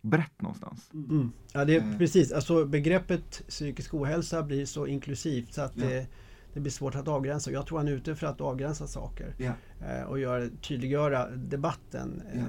[0.00, 0.90] brett någonstans.
[0.94, 1.10] Mm.
[1.10, 1.32] mm.
[1.52, 1.98] Ja, det är mm.
[1.98, 2.32] precis.
[2.32, 5.86] Alltså begreppet psykisk ohälsa blir så inklusivt så att ja.
[5.86, 6.06] det,
[6.54, 7.50] det, blir svårt att avgränsa.
[7.50, 9.52] Jag tror han är ute för att avgränsa saker ja.
[9.86, 12.22] eh, och gör, tydliggöra debatten.
[12.34, 12.42] Ja.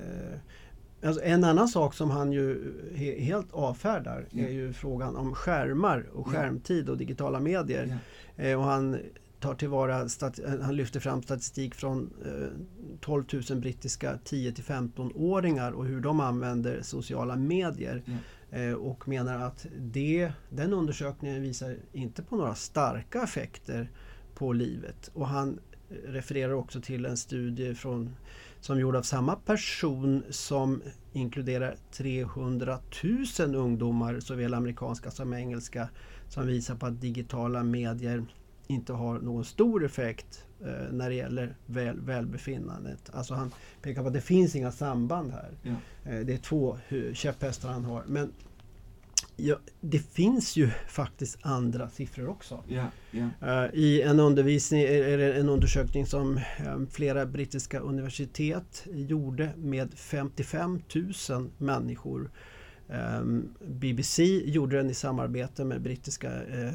[1.02, 5.36] Eh, alltså en annan sak som han ju he, helt avfärdar är ju frågan om
[5.36, 7.98] skärmar och skärmtid och digitala medier.
[8.36, 8.98] Eh, och han
[9.40, 10.08] tar tillvara,
[10.62, 12.14] han lyfter fram statistik från
[13.02, 18.04] 12 eh, 000 brittiska 10 till 15-åringar och hur de använder sociala medier.
[18.06, 18.20] Mm.
[18.76, 23.92] Och menar att det, den undersökningen visar inte på några starka effekter
[24.36, 25.12] på livet.
[25.14, 25.60] Och han
[26.06, 28.16] refererar också till en studie från,
[28.62, 30.82] som gjord av samma person som
[31.14, 32.80] inkluderar 300
[33.40, 35.90] 000 ungdomar, såväl amerikanska som engelska,
[36.30, 38.26] som visar på att digitala medier
[38.68, 43.10] inte har någon stor effekt eh, när det gäller väl, välbefinnandet.
[43.14, 45.50] Alltså han pekar på att det finns inga samband här.
[45.62, 45.72] Ja.
[46.12, 46.78] Eh, det är två
[47.14, 48.04] käpphästar han har.
[48.08, 48.32] Men
[49.36, 52.64] ja, det finns ju faktiskt andra siffror också.
[52.68, 52.86] Ja.
[53.44, 60.82] Uh, I en, undervisning, eller en undersökning som um, flera brittiska universitet gjorde med 55
[61.30, 62.32] 000 människor.
[62.88, 66.74] Um, BBC gjorde den i samarbete med brittiska uh,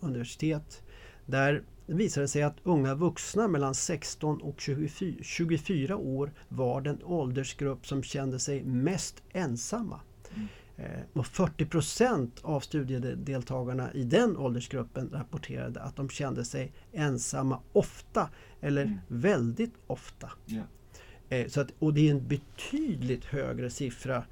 [0.00, 0.82] universitet.
[1.26, 7.02] Där visade det sig att unga vuxna mellan 16 och 24, 24 år var den
[7.04, 10.00] åldersgrupp som kände sig mest ensamma.
[10.34, 10.48] Mm.
[10.76, 17.60] Eh, och 40 procent av studiedeltagarna i den åldersgruppen rapporterade att de kände sig ensamma
[17.72, 18.98] ofta eller mm.
[19.08, 20.32] väldigt ofta.
[20.46, 21.48] Yeah.
[21.48, 24.24] Så att, och det är en betydligt högre siffra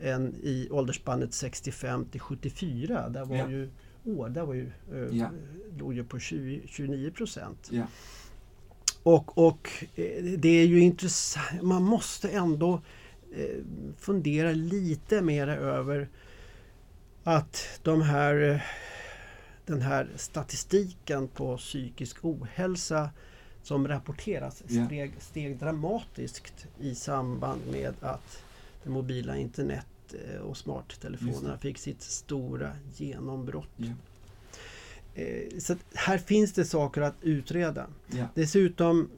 [0.00, 3.08] än i åldersspannet 65 till 74.
[3.08, 3.50] Där var yeah.
[3.50, 3.70] ju
[4.04, 5.30] där var ju, eh, ja.
[5.78, 7.70] låg ju på 20, 29 procent.
[9.02, 12.80] Och, och eh, det är ju intressant, man måste ändå eh,
[13.98, 16.08] fundera lite mer över
[17.24, 18.60] att de här, eh,
[19.66, 23.10] den här statistiken på psykisk ohälsa
[23.62, 28.42] som rapporteras steg, steg dramatiskt i samband med att
[28.82, 33.68] det mobila internet Eh, och smarttelefonerna fick sitt stora genombrott.
[35.14, 37.86] Eh, så här finns det saker att utreda.
[38.06, 38.26] Ja.
[38.34, 39.10] Dessutom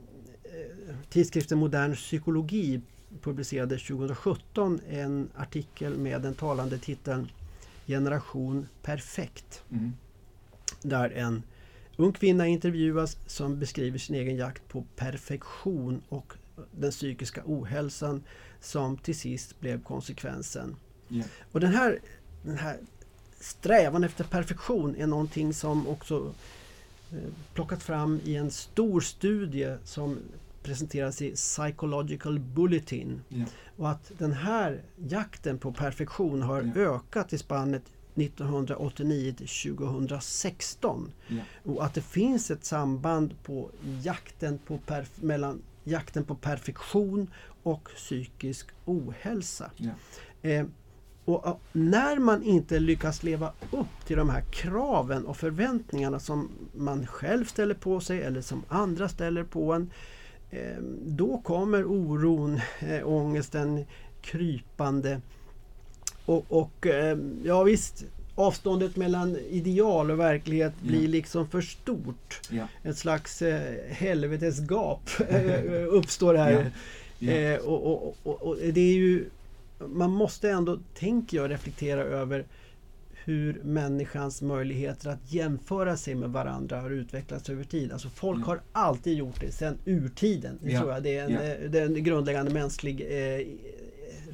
[0.45, 2.81] eh, tidskriften Modern Psykologi
[3.21, 7.31] publicerade 2017 en artikel med den talande titeln
[7.87, 9.63] Generation Perfekt.
[9.71, 9.93] Mm.
[10.83, 11.43] Där en
[11.97, 16.33] ung kvinna intervjuas som beskriver sin egen jakt på perfektion och
[16.71, 18.23] den psykiska ohälsan
[18.61, 20.77] som till sist blev konsekvensen.
[21.11, 21.27] Yeah.
[21.53, 21.99] Och den här,
[22.43, 22.79] den här
[23.41, 26.35] strävan efter perfektion är någonting som också
[27.13, 27.19] eh,
[27.55, 30.19] plockat fram i en stor studie som
[30.63, 33.23] presenteras i Psychological Bulletin.
[33.31, 33.49] Yeah.
[33.77, 36.77] Och att den här jakten på perfektion har yeah.
[36.77, 37.83] ökat i spannet
[38.15, 41.13] 1989 till 2016.
[41.29, 41.45] Yeah.
[41.65, 43.71] Och att det finns ett samband på
[44.03, 44.79] jakten på
[45.15, 47.31] mellan jakten på perfektion
[47.63, 49.71] och psykisk ohälsa.
[50.43, 50.67] Eh,
[51.25, 57.07] och när man inte lyckas leva upp till de här kraven och förväntningarna som man
[57.07, 59.91] själv ställer på sig eller som andra ställer på en
[61.07, 63.85] då kommer oron, eh, ångesten
[64.23, 65.21] krypande.
[66.27, 72.41] Och, och ehm, ja visst, avståndet mellan ideal och verklighet blir liksom för stort.
[72.51, 72.69] Ja.
[72.83, 76.71] Ett slags eh, helvetesgap eh, uppstår här.
[77.19, 77.33] Ja.
[77.33, 79.25] Eh, och, och, och, och det är ju
[79.87, 82.45] Man måste ändå, tänker jag, reflektera över
[83.25, 87.93] hur människans möjligheter att jämföra sig med varandra har utvecklats över tid.
[87.93, 88.47] Alltså folk Ja.
[88.47, 90.59] har alltid gjort det sedan urtiden.
[90.63, 90.81] Det Ja.
[90.81, 91.03] tror jag.
[91.03, 93.47] Det är en, eh, det är en grundläggande mänsklig eh,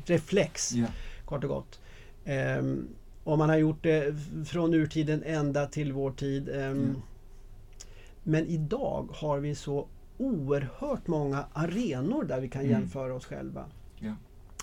[0.07, 0.87] reflex, Ja.
[1.25, 1.81] kort och gott.
[2.25, 2.89] Ehm,
[3.25, 4.15] och man har gjort det
[4.47, 6.49] från urtiden ända till vår tid.
[6.49, 7.03] Ehm, Ja.
[8.23, 9.87] Men idag har vi så
[10.19, 12.73] oerhört många arenor där vi kan Mm.
[12.73, 13.65] jämföra oss själva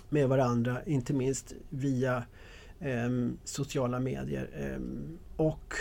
[0.09, 2.23] med varandra, inte minst via
[3.43, 4.49] sociala medier.
[4.59, 5.73] Ehm, och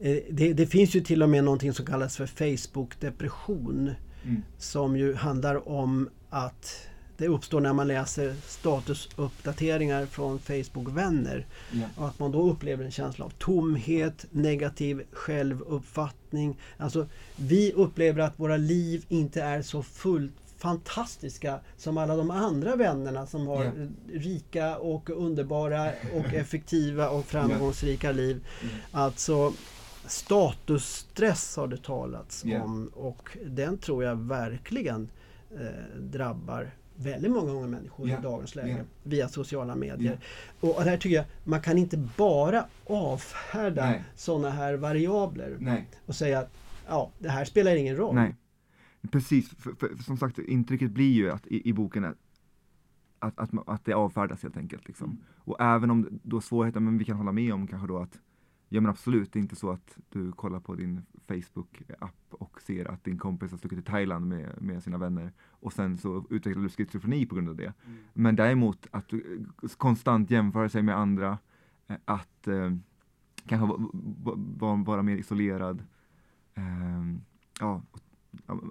[0.00, 4.42] eh, det, det finns ju till och med någonting som kallas för Facebook-depression Mm.
[4.58, 11.46] som ju handlar om att det uppstår när man läser statusuppdateringar från Facebook-vänner.
[11.72, 11.86] Ja.
[11.96, 16.56] Och att man då upplever en känsla av tomhet, negativ självuppfattning.
[16.76, 17.06] Alltså,
[17.36, 23.26] vi upplever att våra liv inte är så fullt fantastiska som alla de andra vännerna
[23.26, 23.70] som har Ja.
[24.12, 28.44] rika och underbara och effektiva och framgångsrika liv.
[28.62, 28.74] Mm.
[28.92, 29.52] Alltså
[30.06, 32.62] statusstress har det talats Ja.
[32.62, 35.08] om och den tror jag verkligen
[35.50, 38.18] eh, drabbar väldigt många unga människor Ja.
[38.18, 38.84] i dagens läge Ja.
[39.02, 40.18] via sociala medier.
[40.60, 45.86] Och det här tycker jag, man kan inte bara avfärda sådana här variabler Nej.
[46.06, 46.50] och säga att
[46.88, 48.14] ja, det här spelar ingen roll.
[48.14, 48.34] Nej.
[49.10, 52.18] Precis, för, för, som sagt intrycket blir ju att i, i boken att,
[53.18, 54.88] att, att, att det avfärdas helt enkelt.
[54.88, 55.10] Liksom.
[55.10, 55.22] Mm.
[55.36, 58.20] Och även om då svårigheter, men vi kan hålla med om kanske då att
[58.68, 62.90] Ja men absolut, det är inte så att du kollar på din Facebook-app och ser
[62.90, 66.62] att din kompis har stuckit till Thailand med, med sina vänner och sen så utvecklar
[66.62, 67.72] du schizofreni på grund av det.
[67.86, 67.98] Mm.
[68.12, 71.38] Men däremot att du eh, konstant jämför sig med andra,
[71.86, 72.70] eh, att eh,
[73.46, 73.90] kanske va-
[74.24, 75.84] va- va- vara mer isolerad,
[76.54, 77.04] eh,
[77.60, 77.82] ja,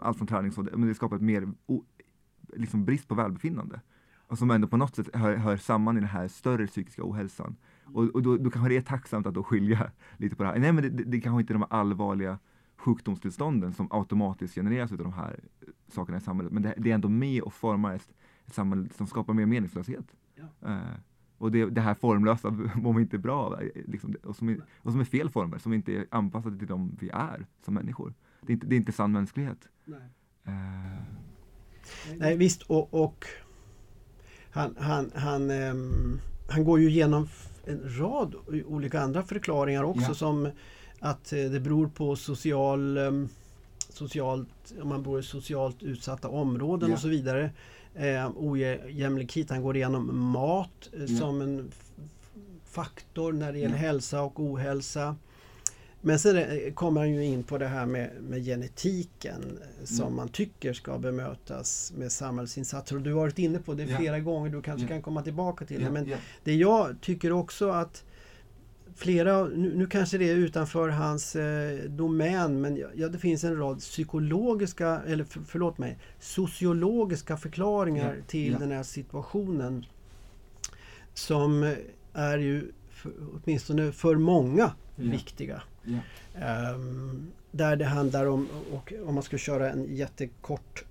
[0.02, 1.84] allt från träning så, men det skapar ett mer o,
[2.54, 3.82] liksom brist på välbefinnande.
[4.28, 7.56] Och som ändå på något sätt hör, hör samman i den här större psykiska ohälsan.
[7.86, 10.60] Och, och då, då kanske det är tacksamt att då skilja lite på det här.
[10.60, 12.40] Nej men det, det, det kanske inte är de allvarliga
[12.78, 15.40] sjukdomstillstånden som automatiskt genereras av de här
[15.88, 16.54] sakerna i samhället.
[16.54, 18.14] Men det, det är ändå med och formar ett,
[18.46, 20.16] ett samhälle som skapar mer meningslöshet.
[20.36, 20.70] Ja.
[20.70, 20.98] Eh,
[21.38, 23.62] och det, det här formlösa mår vi inte bra av.
[23.62, 26.68] eh, Liksom, och, som är, och som är fel former, som inte är anpassade till
[26.68, 28.14] de vi är som människor.
[28.46, 29.58] Det är inte, det är inte sann mänsklighet.
[29.86, 30.00] Nej.
[30.48, 31.04] Eh,
[32.18, 33.26] Nej visst och, och
[34.52, 37.28] han, han, han, ehm, han går ju igenom
[37.66, 40.14] en rad olika andra förklaringar också Ja.
[40.14, 40.50] som
[41.00, 43.30] att eh, det beror på social, ehm,
[43.90, 46.96] socialt, om man bor i socialt utsatta områden Ja.
[46.96, 47.52] och så vidare.
[47.96, 51.20] Eh, ojämlikhet, han går igenom mat eh, Ja.
[51.20, 51.72] som en
[52.66, 55.16] faktor när det gäller hälsa och ohälsa.
[56.06, 60.06] Men sen eh, kommer han ju in på det här med, med genetiken eh, som
[60.06, 60.16] Mm.
[60.16, 62.96] man tycker ska bemötas med samhällsinsatser.
[62.96, 64.88] Och du har varit inne på det flera gånger, du kanske Ja.
[64.90, 65.86] kan komma tillbaka till det.
[65.86, 66.12] ja, Men
[66.44, 68.04] det jag tycker också att
[68.96, 73.58] flera, nu, nu kanske det är utanför hans eh, domän, men ja, det finns en
[73.58, 79.86] rad psykologiska, eller för, förlåt mig, sociologiska förklaringar till den här situationen.
[81.14, 81.74] Som eh,
[82.14, 83.12] är ju, för,
[83.44, 85.62] åtminstone för många, viktiga.
[86.36, 90.84] Ehm, där det handlar om, och om man ska köra en jättekort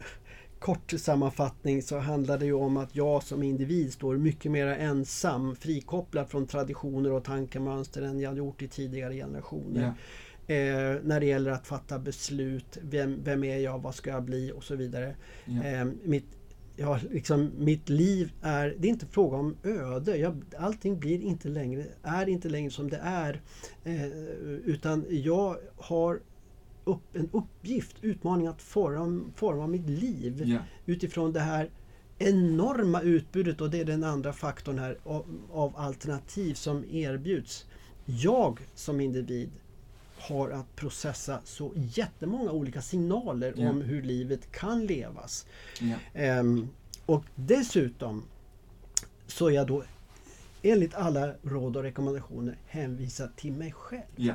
[0.58, 5.56] kort sammanfattning så handlar det ju om att jag som individ står mycket mer ensam,
[5.56, 9.82] frikopplad från traditioner och tankemönster än jag gjort i tidigare generationer.
[10.46, 14.52] Eh, när det gäller att fatta beslut, vem, vem är jag, vad ska jag bli
[14.52, 15.14] och så vidare.
[15.64, 16.26] Eh, mitt,
[16.82, 20.16] ja, liksom, mitt liv är, det är inte fråga om öde.
[20.16, 23.40] Jag, allting blir inte längre, är inte längre som det är.
[23.84, 24.06] Eh,
[24.64, 26.20] utan jag har
[26.84, 31.70] upp, en uppgift, utmaning att forma, forma mitt liv ja, utifrån det här
[32.18, 37.66] enorma utbudet och det är den andra faktorn här av, av alternativ som erbjuds.
[38.04, 39.50] Jag som individ
[40.28, 43.70] har att processa så jättemånga olika signaler Ja.
[43.70, 45.46] om hur livet kan levas.
[45.80, 46.68] ja, Ehm,
[47.06, 48.22] och dessutom
[49.26, 49.82] så är jag då
[50.62, 54.02] enligt alla råd och rekommendationer hänvisad till mig själv.
[54.16, 54.34] ja,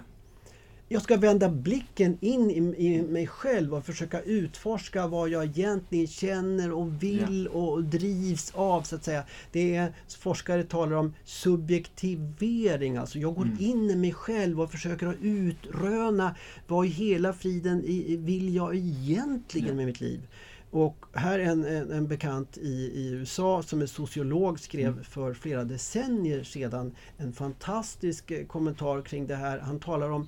[0.90, 6.08] jag ska vända blicken in i, i, mig själv och försöka utforska vad jag egentligen
[6.08, 7.56] känner och vill yeah.
[7.56, 9.24] och drivs av så att säga.
[9.52, 13.58] Det är, forskare talar om subjektivering, alltså jag går mm.
[13.60, 16.36] in i mig själv och försöker utröna
[16.68, 17.82] vad i hela friden
[18.26, 19.78] vill jag egentligen yeah.
[19.78, 20.28] med mitt liv.
[20.72, 25.04] Och här en, en, en bekant i, i, USA som är sociolog skrev mm.
[25.04, 29.60] för flera decennier sedan en fantastisk eh, kommentar kring det här.
[29.60, 30.28] Han talar om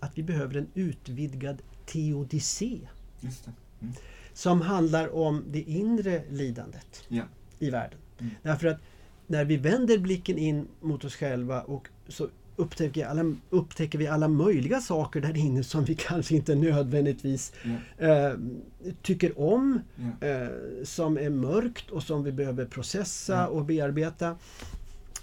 [0.00, 2.80] att vi behöver en utvidgad teodicé.
[3.22, 3.94] Mm.
[4.32, 7.22] Som handlar om det inre lidandet ja.
[7.58, 7.98] i världen.
[8.18, 8.32] Mm.
[8.42, 8.80] Därför att
[9.26, 14.28] när vi vänder blicken in mot oss själva och så upptäcker, alla, upptäcker vi alla
[14.28, 17.52] möjliga saker där inne som vi kanske inte nödvändigtvis
[17.98, 18.32] yeah.
[18.32, 18.38] eh,
[19.02, 19.80] tycker om.
[20.22, 20.42] Yeah.
[20.42, 20.48] Eh,
[20.84, 23.46] som är mörkt och som vi behöver processa yeah.
[23.46, 24.36] och bearbeta.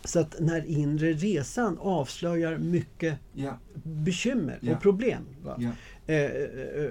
[0.04, 3.20] Så att den här inre resan avslöjar mycket
[3.84, 5.24] bekymmer och problem.
[5.46, 5.70] Eh,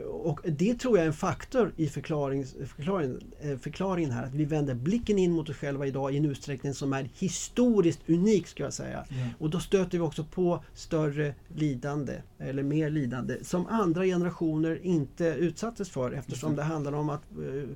[0.05, 4.25] och det tror jag är en faktor i förklaring, förklaring, eh, förklaringen här.
[4.25, 8.01] Att vi vänder blicken in mot oss själva idag i en utsträckning som är historiskt
[8.09, 9.05] unik, ska jag säga.
[9.09, 9.29] Mm.
[9.39, 15.25] Och då stöter vi också på större lidande, eller mer lidande, som andra generationer inte
[15.25, 17.23] utsattes för eftersom det handlar om att,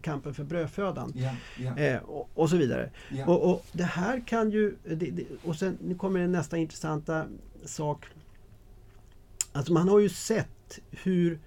[0.02, 1.12] kampen för brödfödan.
[1.16, 1.94] Yeah, yeah.
[1.94, 2.90] Eh, och, och, så vidare.
[3.12, 3.30] Yeah.
[3.30, 4.76] Och, och, det här kan ju...
[4.84, 7.24] Det, det, och sen nu kommer nästa intressanta
[7.64, 8.06] sak.
[9.52, 10.48] Alltså man har ju sett
[10.90, 11.38] hur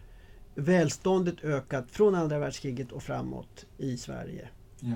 [0.56, 4.48] välståndet ökat från andra världskriget och framåt i Sverige.
[4.80, 4.96] Ja.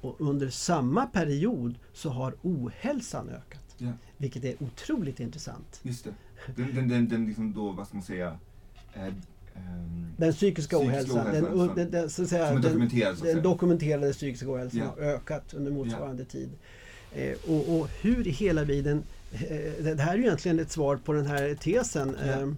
[0.00, 3.76] Och under samma period så har ohälsan ökat.
[3.78, 3.92] Ja.
[4.16, 5.80] Vilket är otroligt intressant.
[5.82, 6.14] Just det.
[6.56, 8.38] Den, den, den, den liksom då, vad ska man säga,
[8.94, 9.14] eh,
[10.16, 14.52] den psykiska ohälsan, den, den, den, så att säga, den, dokumenterad, så den dokumenterade psykiska
[14.52, 14.86] ohälsan ja.
[14.86, 16.28] har ökat under motsvarande ja.
[16.28, 16.50] tid.
[17.12, 20.96] Eh, och, och, hur i hela viden, eh, det här är ju egentligen ett svar
[20.96, 22.16] på den här tesen.
[22.26, 22.54] Ja.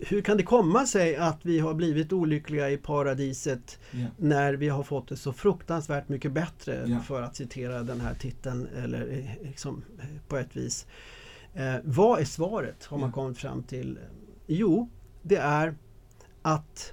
[0.00, 4.10] Hur kan det komma sig att vi har blivit olyckliga i paradiset yeah.
[4.16, 7.02] när vi har fått det så fruktansvärt mycket bättre yeah.
[7.02, 10.86] för att citera den här titeln eller eh, liksom, eh, på ett vis.
[11.54, 13.14] Eh, vad är svaret har man yeah.
[13.14, 13.98] kommit fram till?
[14.46, 14.90] Jo,
[15.22, 15.74] det är
[16.42, 16.92] att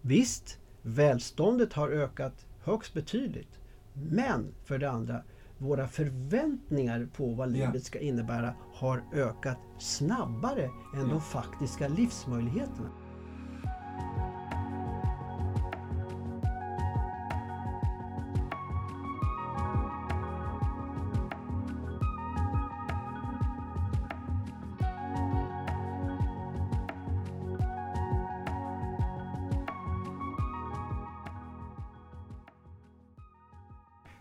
[0.00, 3.60] visst, välståndet har ökat högst betydligt.
[3.92, 5.22] Men för det andra,
[5.60, 12.90] våra förväntningar på vad livet ska innebära har ökat snabbare än de faktiska livsmöjligheterna.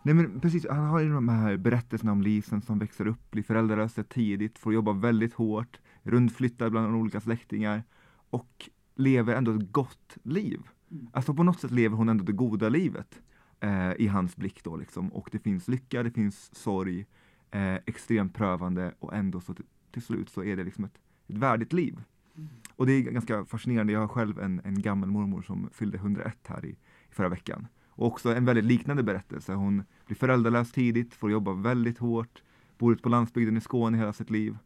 [0.10, 3.44] Nej men precis, han har ju de här berättelserna om Lisen som växer upp, blir
[3.44, 7.84] föräldralösa tidigt, får jobba väldigt hårt, rundflyttar bland olika släktingar
[8.30, 10.62] och lever ändå ett gott liv.
[10.92, 11.08] Mm.
[11.14, 13.22] Alltså på något sätt lever hon ändå det goda livet
[13.60, 15.14] eh, i hans blick då liksom.
[15.14, 17.06] Och det finns lycka, det finns sorg,
[17.52, 21.38] eh, extremt prövande och ändå så till, till slut så är det liksom ett, ett
[21.38, 22.04] värdigt liv.
[22.36, 22.50] Mm.
[22.76, 23.94] Och det är ganska fascinerande.
[23.94, 26.78] Jag har själv en, en gammal mormor som fyllde 101 här i, i
[27.12, 27.68] förra veckan.
[28.00, 29.54] Och också en väldigt liknande berättelse.
[29.54, 32.44] Hon blir föräldralös tidigt, får jobba väldigt hårt,
[32.78, 34.58] bor ute på landsbygden i Skåne hela sitt liv.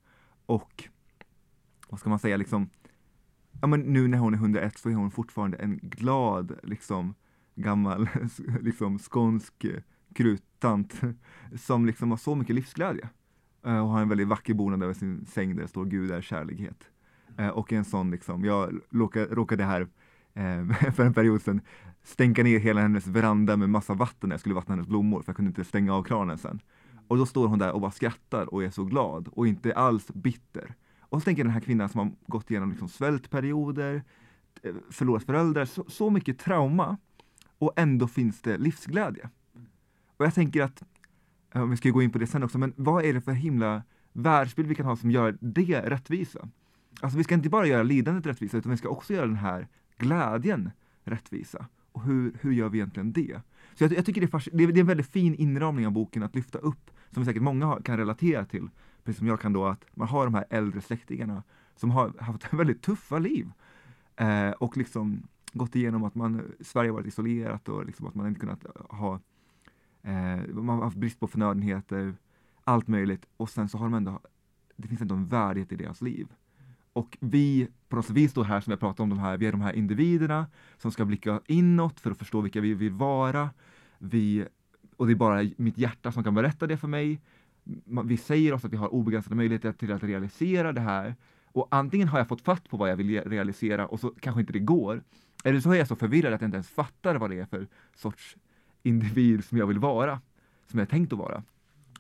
[0.45, 0.89] Och
[1.89, 2.69] vad ska man säga, liksom,
[3.61, 7.15] ja men nu när hon är 101 så är hon fortfarande en glad, liksom
[7.55, 8.09] gammal,
[8.61, 9.65] liksom skånsk
[10.15, 11.01] kruttant
[11.57, 13.09] som liksom har så mycket livsglädje.
[13.65, 16.21] Eh, och har en väldigt vacker bonad över sin säng där det står Gud är
[16.21, 16.83] kärlighet.
[17.37, 19.87] Eh, och en sån liksom, jag råkade, här
[20.33, 21.61] eh, för en period sedan
[22.03, 25.29] stänka ner hela hennes veranda med massa vatten när jag skulle vattna hennes blommor för
[25.29, 26.59] jag kunde inte stänga av kranen sen.
[27.07, 30.07] Och då står hon där och bara skrattar och är så glad och inte alls
[30.07, 30.75] bitter.
[30.99, 34.03] Och så tänker jag den här kvinnan som har gått igenom liksom svältperioder,
[34.61, 36.97] eh, förlorat föräldrar, så, så mycket trauma
[37.57, 39.29] och ändå finns det livsglädje.
[40.17, 40.83] Och jag tänker att,
[41.53, 43.83] eh, vi ska gå in på det sen också, men vad är det för himla
[44.13, 46.49] världsbild vi kan ha som gör det rättvisa?
[47.01, 49.67] Alltså vi ska inte bara göra lidandet rättvisa, utan vi ska också göra den här
[49.97, 50.71] glädjen
[51.03, 51.65] rättvisa.
[51.93, 53.41] Och hur, hur gör vi egentligen det?
[53.73, 55.91] Så jag, jag tycker det är, det är, det är en väldigt fin inramning av
[55.91, 58.69] boken att lyfta upp, som säkert många har, kan relatera till,
[59.03, 61.43] precis som jag kan då, att man har de här äldre släktingarna
[61.75, 63.51] som har haft väldigt tuffa liv.
[64.15, 68.39] Eh, och liksom gått igenom att man, Sverige varit isolerat och liksom att man inte
[68.39, 69.19] kunnat ha,
[70.01, 72.15] eh, man har haft brist på förnödenheter,
[72.63, 73.25] allt möjligt.
[73.37, 74.19] Och sen så har de ändå,
[74.75, 76.27] det finns ändå en värdighet i deras liv.
[76.93, 79.45] Och vi, på något sätt, vi står här som jag pratar om de här, vi
[79.45, 83.49] är de här individerna som ska blicka inåt för att förstå vilka vi vill vara.
[83.97, 84.45] Vi,
[84.97, 87.21] och det är bara mitt hjärta som kan berätta det för mig.
[88.05, 91.15] vi säger oss att vi har obegränsade möjligheter till att realisera det här
[91.53, 94.53] och antingen har jag fått fatt på vad jag vill realisera och så kanske inte
[94.53, 95.03] det går.
[95.43, 97.67] Eller så är jag så förvirrad att jag inte ens fattar vad det är för
[97.95, 98.37] sorts
[98.83, 100.21] individ som jag vill vara,
[100.67, 101.43] som jag är tänkt att vara.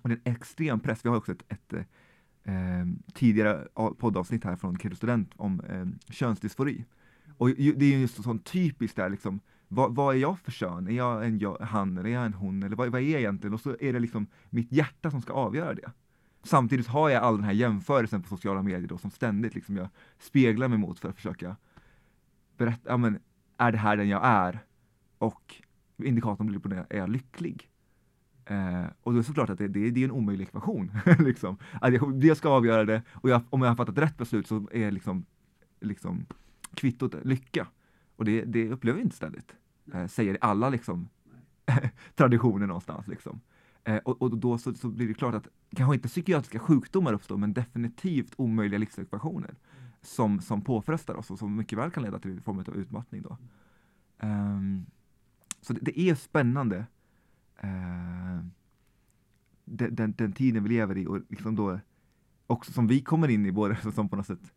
[0.01, 1.05] Och det är en extrem press.
[1.05, 1.81] Vi har också ett, ett eh,
[2.45, 3.67] Ehm, tidigare
[3.97, 6.85] poddavsnitt här från Kid Student om eh, könsdysfori.
[7.37, 10.87] Och det är just sånt typiskt där liksom, vad, vad, är jag för kön?
[10.87, 12.63] Är jag en jag, han eller är jag en hon?
[12.63, 13.53] Eller vad, vad är jag egentligen?
[13.53, 15.91] Och så är det liksom mitt hjärta som ska avgöra det.
[16.43, 19.89] Samtidigt har jag all den här jämförelsen på sociala medier då som ständigt liksom jag
[20.19, 21.55] speglar mig mot för att försöka
[22.57, 23.19] berätta, ja men
[23.57, 24.59] är det här den jag är?
[25.17, 25.55] Och
[25.97, 27.69] indikatorn blir på det, är jag lycklig?
[28.45, 30.91] Eh, och då är det såklart att det, det, det är en omöjlig ekvation.
[31.19, 31.57] liksom.
[31.81, 34.69] att jag, jag ska avgöra det och jag, om jag har fattat rätt beslut så
[34.71, 35.25] är liksom,
[35.81, 36.25] liksom
[36.73, 37.67] kvittot lycka.
[38.15, 39.55] Och det, det upplever vi inte ständigt.
[39.93, 41.09] Eh, säger alla liksom
[42.15, 43.07] traditioner någonstans.
[43.07, 43.41] Liksom.
[43.83, 47.37] Eh, och, och, då så, så, blir det klart att kanske inte psykiatriska sjukdomar uppstår
[47.37, 49.55] men definitivt omöjliga livsekvationer
[50.01, 53.21] som, som påfrestar oss och som mycket väl kan leda till en form av utmattning.
[53.21, 53.37] Då.
[54.21, 54.85] Um,
[55.61, 56.85] så det, det, är spännande
[57.63, 58.45] uh,
[59.65, 61.79] den, den, den, tiden vi lever i och liksom då
[62.47, 64.53] också som vi kommer in i både som på något sätt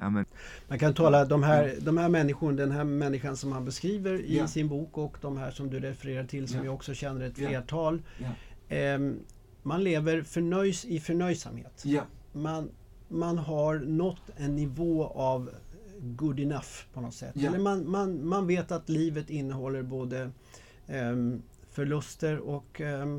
[0.00, 0.24] Ja, men...
[0.68, 4.36] Man kan tala de här, de här människorna, den här människan som han beskriver i
[4.36, 4.46] ja.
[4.46, 6.64] sin bok och de här som du refererar till som ja.
[6.64, 8.02] jag också känner ett flertal.
[8.68, 8.98] Eh,
[9.62, 11.84] man lever förnöjs i förnöjsamhet.
[12.32, 12.70] Man,
[13.08, 15.50] man har nått en nivå av
[15.98, 17.36] good enough på något sätt.
[17.36, 20.30] Eller man, man, man vet att livet innehåller både
[20.86, 21.16] eh,
[21.72, 23.18] förluster och eh,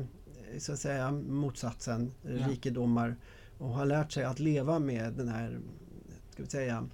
[0.58, 3.16] så att säga motsatsen, rikedomar
[3.58, 5.58] och har lärt sig att leva med den här
[6.34, 6.88] ska vi säga,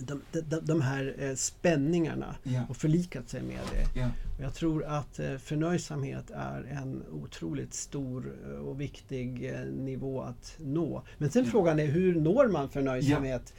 [0.00, 2.62] de, de, de här eh, spänningarna ja.
[2.68, 4.00] och förlikat sig med det.
[4.00, 4.10] Ja.
[4.38, 10.54] Och jag tror att eh, förnöjsamhet är en otroligt stor eh, och viktig nivå att
[10.58, 11.02] nå.
[11.18, 11.50] Men sen ja.
[11.50, 13.54] frågan är hur når man förnöjsamhet?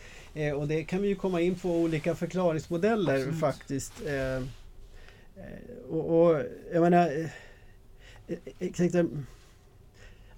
[0.56, 3.40] Och det kan vi ju komma in på olika förklaringsmodeller Absolut.
[3.40, 3.94] faktiskt.
[5.42, 6.42] Eh, och, och,
[6.74, 7.30] jag menar,
[8.60, 9.06] jag tänkte,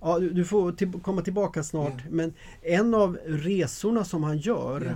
[0.03, 2.01] Ja, du får till, komma tillbaka snart.
[2.01, 2.15] Mm.
[2.15, 4.95] Men en av resorna som han gör mm.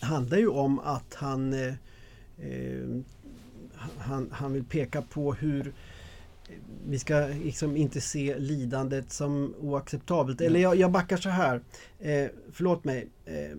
[0.00, 1.74] handlar ju om att han, eh,
[2.38, 2.88] eh,
[3.98, 5.72] han, han vill peka på hur
[6.88, 10.40] vi ska liksom inte se lidandet som oacceptabelt.
[10.40, 11.60] Eller jag, jag backar så här.
[11.98, 13.08] Eh, förlåt mig.
[13.24, 13.58] Eh,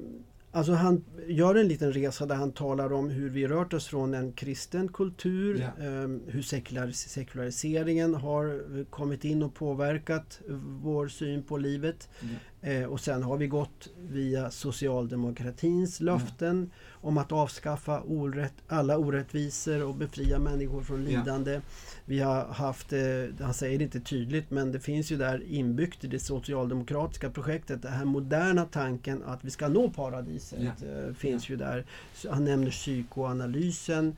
[0.52, 4.14] Alltså han gör en liten resa där han talar om hur vi rört oss från
[4.14, 5.86] en kristen kultur, ja.
[5.86, 10.42] eh, hur sekularis sekulariseringen har kommit in och påverkat
[10.82, 12.10] vår syn på livet.
[12.20, 12.28] Ja.
[12.62, 17.08] Eh, och sen har vi gått via socialdemokratins löften ja.
[17.08, 21.62] om att avskaffa orätt, alla orättvisor och befria människor från lidande.
[22.06, 23.00] Vi har haft, eh,
[23.40, 27.82] han säger det inte tydligt, men det finns ju där inbyggt i det socialdemokratiska projektet,
[27.82, 30.60] den här moderna tanken att vi ska nå paradiset.
[30.62, 30.88] Ja.
[30.88, 31.54] Eh, finns ja.
[31.54, 31.86] ju där.
[32.30, 34.16] Han nämner psykoanalysen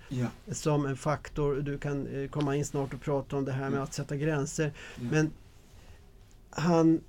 [0.51, 1.55] som en faktor.
[1.55, 4.71] Du kan eh, komma in snart och prata om det här med att sätta gränser.
[5.11, 5.31] Men
[6.49, 7.01] han,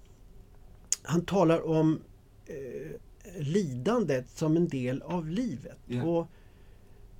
[1.02, 2.00] han talar om
[2.46, 5.78] eh, lidandet som en del av livet.
[6.04, 6.26] Och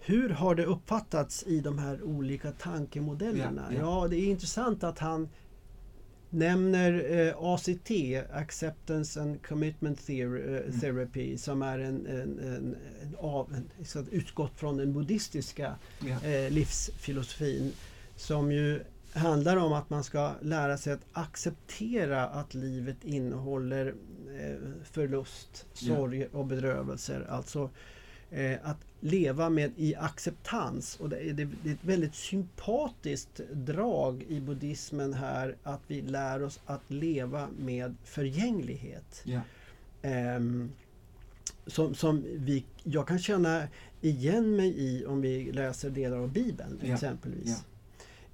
[0.01, 3.67] hur har det uppfattats i de här olika tankemodellerna?
[3.71, 4.03] Ja, ja.
[4.03, 5.29] ja det är intressant att han
[6.33, 7.91] nämner eh, ACT,
[8.33, 10.81] Acceptance and Commitment eh, mm.
[10.81, 13.57] Therapy, som är en, en, en, en av,
[14.11, 15.75] utgått från den buddhistiska
[16.25, 17.73] eh, livsfilosofin
[18.17, 18.81] som ju
[19.13, 23.95] handlar om att man ska lära sig att acceptera att livet innehåller
[24.41, 27.27] eh, förlust, sorg och bedrövelser.
[27.31, 27.71] Alltså
[28.31, 31.01] eh, att leva med i acceptans.
[31.01, 36.43] Och det är, det är ett väldigt sympatiskt drag i buddhismen här att vi lär
[36.43, 39.25] oss att leva med förgänglighet.
[39.25, 40.37] Yeah.
[40.37, 40.73] Um,
[41.67, 43.69] som, som vi, jag kan känna
[44.01, 46.95] igen mig i om vi läser delar av Bibeln yeah.
[46.95, 47.49] exempelvis.
[47.49, 47.61] Yeah.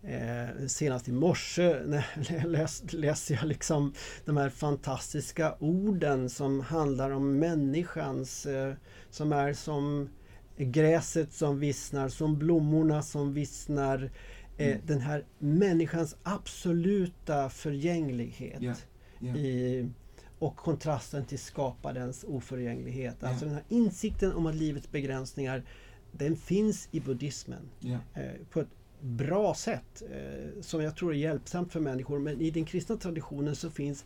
[0.09, 1.77] Eh, senast i morse
[2.45, 3.95] läste läs jag liksom
[4.25, 8.75] de här fantastiska orden som handlar om människans, eh,
[9.11, 10.09] som är som
[10.57, 14.11] gräset som vissnar, som blommorna som vissnar.
[14.57, 14.81] Eh, mm.
[14.87, 18.63] Den här människans absoluta förgänglighet.
[18.63, 18.77] Yeah.
[19.21, 19.39] Yeah.
[19.39, 19.89] I,
[20.39, 23.17] och kontrasten till skaparens oförgänglighet.
[23.21, 23.31] Yeah.
[23.31, 25.63] Alltså den här insikten om att livets begränsningar
[26.13, 27.69] den finns i buddhismen
[28.51, 28.69] på ett
[29.01, 32.19] bra sätt eh, som jag tror är hjälpsamt för människor.
[32.19, 34.05] Men i den kristna traditionen så finns,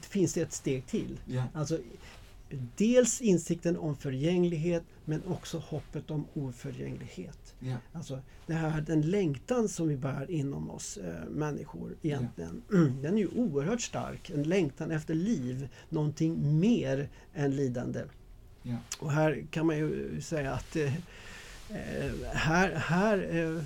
[0.00, 1.20] finns det ett steg till.
[1.54, 1.78] Alltså,
[2.76, 7.54] dels insikten om förgänglighet men också hoppet om oförgänglighet.
[7.60, 7.76] Ja.
[7.92, 12.62] Alltså det här, den längtan som vi bär inom oss eh, människor egentligen,
[13.02, 14.30] den är ju oerhört stark.
[14.30, 18.02] En längtan efter liv, någonting mer än lidande.
[18.62, 18.76] Ja.
[18.98, 20.92] Och här kan man ju säga att eh,
[21.70, 23.62] eh, här, här eh,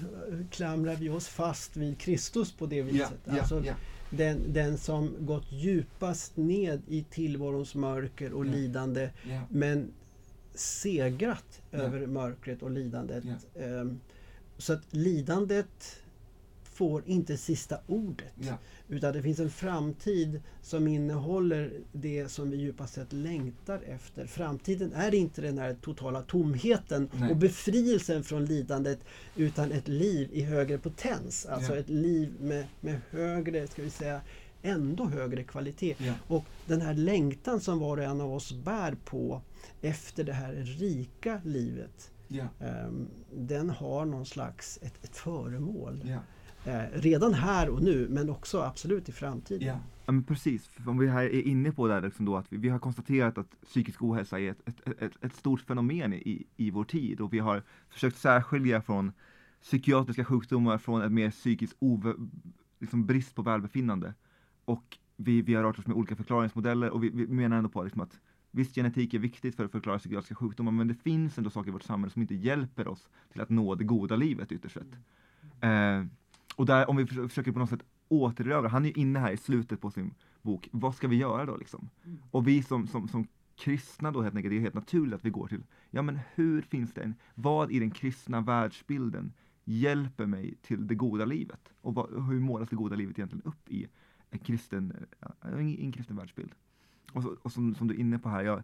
[0.50, 3.12] klamrar vi oss fast vid Kristus på det viset.
[3.24, 3.74] ja, Alltså, ja.
[4.10, 9.10] den, den som gått djupast ned i tillvarons mörker och lidande
[9.48, 9.92] men
[10.54, 13.24] segrat över mörkret och lidandet.
[13.58, 14.00] Ehm,
[14.58, 15.96] Så att lidandet
[16.82, 18.32] får inte sista ordet.
[18.40, 18.54] Ja.
[18.88, 24.26] Utan det finns en framtid som innehåller det som vi djupast sett längtar efter.
[24.26, 27.30] Framtiden är inte den här totala tomheten Nej.
[27.30, 28.98] och befrielsen från lidandet
[29.36, 31.46] utan ett liv i högre potens.
[31.46, 31.78] Alltså Ja.
[31.78, 34.20] ett liv med, med högre, ska vi säga,
[34.62, 35.94] ändå högre kvalitet.
[35.98, 36.12] Ja.
[36.28, 39.42] Och den här längtan som var och en av oss bär på
[39.82, 42.44] efter det här rika livet Ja.
[42.60, 46.02] ehm, den har någon slags ett, ett föremål.
[46.06, 46.18] Ja.
[46.64, 49.68] Eh, redan här och nu men också absolut i framtiden.
[49.68, 49.78] Ja.
[50.06, 52.52] Ja men precis, för om vi här är inne på det här liksom då att
[52.52, 56.46] vi, vi har konstaterat att psykisk ohälsa är ett, ett, ett, ett stort fenomen i,
[56.56, 59.12] i vår tid och vi har försökt särskilja från
[59.62, 62.14] psykiatriska sjukdomar från ett mer psykiskt ove,
[62.78, 64.14] liksom brist på välbefinnande.
[64.64, 67.82] Och vi, vi har rört oss med olika förklaringsmodeller och vi, vi menar ändå på
[67.82, 71.50] liksom att visst genetik är viktigt för att förklara psykiatriska sjukdomar men det finns ändå
[71.50, 74.74] saker i vårt samhälle som inte hjälper oss till att nå det goda livet ytterst
[74.74, 74.92] sett.
[75.60, 76.04] Eh,
[76.56, 79.32] och där, om vi förs- försöker på något sätt återerövra, han är ju inne här
[79.32, 81.90] i slutet på sin bok, vad ska vi göra då liksom?
[82.30, 83.26] Och vi som, som, som
[83.56, 86.62] kristna då helt enkelt, det är helt naturligt att vi går till, ja men hur
[86.62, 89.32] finns det en, vad i den kristna världsbilden
[89.64, 91.72] hjälper mig till det goda livet?
[91.80, 93.86] Och vad, hur målas det goda livet egentligen upp i
[94.30, 95.06] en kristen,
[95.40, 96.52] en kristen världsbild?
[97.12, 98.62] Och, så, och som, som du är inne på här, jag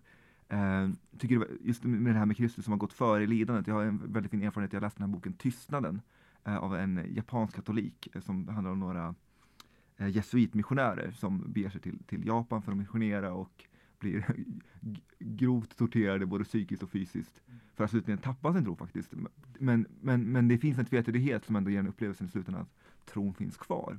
[0.48, 3.74] eh, tycker just med det här med Kristus som har gått före i lidandet, jag
[3.74, 6.00] har en väldigt fin erfarenhet, jag läste den här boken Tystnaden
[6.44, 9.14] Eh, av en japansk katolik eh, som handlar om några
[9.96, 13.64] eh, jesuitmissionärer som beger sig till, till Japan för att missionera och
[13.98, 14.26] blir
[15.18, 17.42] grovt torterade både psykiskt och fysiskt
[17.74, 19.14] för att slutligen tappa sin tro faktiskt.
[19.58, 23.06] Men, men, men det finns en tvetydighet som ändå ger en upplevelse i slutändan att
[23.12, 23.98] tron finns kvar.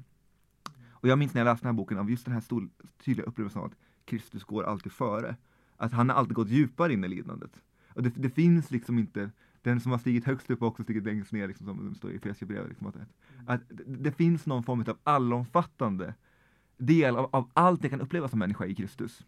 [0.89, 2.69] Och jag minns när jag läste den här boken av just den här stor,
[3.05, 5.35] tydliga upplevelsen av att Kristus går alltid före.
[5.77, 7.61] Att han har alltid gått djupare in i lidandet.
[7.93, 9.31] Och det, det finns liksom inte
[9.61, 12.11] den som har stigit högst upp har också stigit längst ner, liksom, som det står
[12.11, 12.69] i Efesierbrevet.
[12.69, 12.95] Liksom, att,
[13.45, 16.13] att det, finns någon form av allomfattande
[16.77, 19.25] del av, av allt jag kan uppleva som människa i Kristus.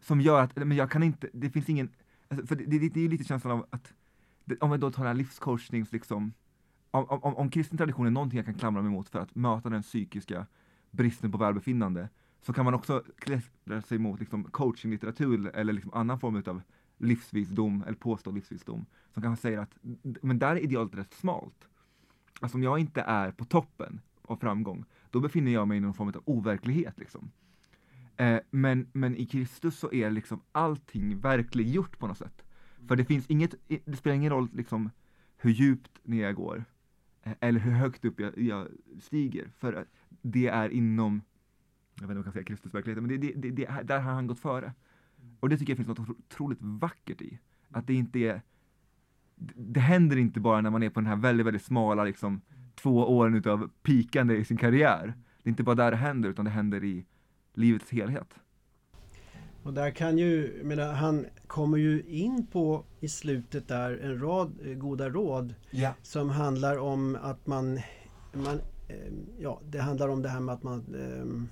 [0.00, 1.90] Som gör att, men jag kan inte, det finns ingen,
[2.28, 3.94] alltså, för det, det, det är ju lite känslan av att,
[4.44, 6.32] det, om vi då tar den här livscoachnings liksom,
[6.90, 9.68] om, om, om kristen tradition är någonting jag kan klamra mig mot för att möta
[9.68, 10.46] den psykiska
[10.90, 12.08] bristen på välbefinnande,
[12.42, 16.62] så kan man också klättra sig mot liksom, coachinglitteratur eller liksom annan form av
[17.00, 19.78] livsvisdom eller påstådd livsvisdom som kanske säger att
[20.22, 21.68] men där är idealet rätt smalt.
[22.40, 25.94] Alltså om jag inte är på toppen av framgång, då befinner jag mig i någon
[25.94, 26.98] form av overklighet.
[26.98, 27.30] Liksom.
[28.16, 32.42] Eh, men, men i Kristus så är liksom allting verkliggjort på något sätt.
[32.88, 34.90] För det finns inget, det spelar ingen roll liksom
[35.36, 36.64] hur djupt ner jag går
[37.22, 38.68] eh, eller hur högt upp jag, jag
[39.00, 39.50] stiger.
[39.58, 41.22] För det är inom,
[41.94, 44.00] jag vet inte om jag kan säga Kristus verklighet, men det, det, det, det, där
[44.00, 44.72] har han gått före.
[45.40, 47.38] Och det tycker jag finns något otro- otroligt vackert i.
[47.70, 48.42] Att det inte är,
[49.56, 52.40] det, händer inte bara när man är på den här väldigt, väldigt smala liksom
[52.74, 55.14] två åren utav pikande i sin karriär.
[55.42, 57.04] Det är inte bara där det händer, utan det händer i
[57.54, 58.34] livets helhet.
[59.62, 64.52] Och där kan ju, menar, han kommer ju in på i slutet där en rad
[64.64, 65.94] eh, goda råd Ja.
[66.02, 67.80] som handlar om att man,
[68.32, 71.42] man eh, ja det handlar om det här med att man eh,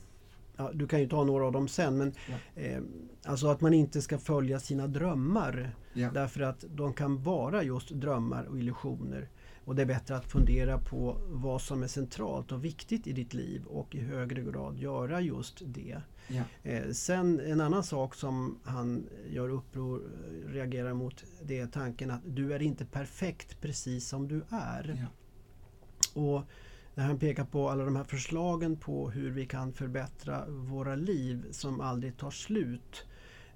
[0.60, 2.62] Ja, du kan ju ta några av dem sen men Ja.
[2.62, 2.80] eh,
[3.24, 6.10] alltså att man inte ska följa sina drömmar Ja.
[6.14, 9.28] därför att de kan vara just drömmar och illusioner.
[9.64, 13.34] Och det är bättre att fundera på vad som är centralt och viktigt i ditt
[13.34, 16.00] liv och i högre grad göra just det.
[16.28, 16.42] Ja.
[16.62, 20.02] Eh, sen en annan sak som han gör uppror,
[20.46, 25.06] reagerar mot, det är tanken att du är inte perfekt precis som du är.
[26.14, 26.42] Och
[26.98, 31.46] när han pekar på alla de här förslagen på hur vi kan förbättra våra liv
[31.50, 33.06] som aldrig tar slut.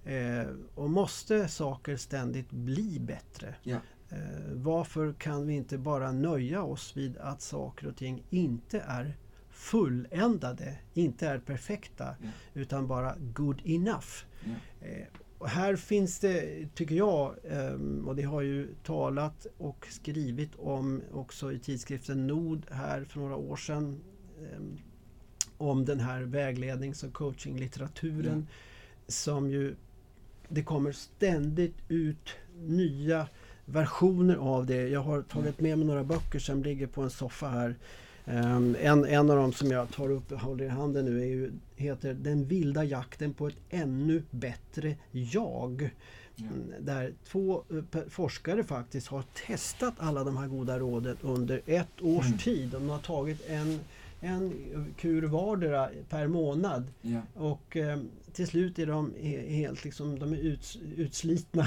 [0.05, 3.55] Eh, och måste saker ständigt bli bättre?
[3.63, 3.77] Ja.
[4.11, 4.19] Eh,
[4.53, 9.17] varför kan vi inte bara nöja oss vid att saker och ting inte är
[9.51, 12.29] fulländade, inte är perfekta, Ja.
[12.55, 14.25] utan bara good enough?
[14.45, 14.87] Ja.
[14.87, 15.07] Eh,
[15.43, 21.03] och här finns det, tycker jag, ehm, och det har ju talat och skrivit om
[21.13, 24.01] också i tidskriften Nord här för några år sedan,
[24.41, 24.79] ehm,
[25.57, 28.47] om den här väglednings och coachinglitteraturen
[29.09, 29.75] som ju
[30.49, 33.29] det kommer ständigt ut nya
[33.65, 34.89] versioner av det.
[34.89, 37.77] Jag har tagit med mig några böcker som ligger på en soffa här.
[38.25, 41.27] Um, en, en av dem som jag tar upp och håller i handen nu är
[41.27, 41.53] ju,
[41.83, 45.91] heter Den vilda jakten på ett ännu bättre jag.
[46.35, 46.45] Ja.
[46.45, 52.03] Mm, där två uh, forskare faktiskt har testat alla de här goda råden under ett
[52.03, 52.39] års mm.
[52.39, 52.69] tid.
[52.69, 53.81] De har tagit en,
[54.21, 54.53] en
[54.97, 56.93] kur vardera per månad.
[57.03, 57.21] Ja.
[57.35, 59.15] Och um, till slut är de
[59.49, 61.67] helt liksom, de är uts, utslitna.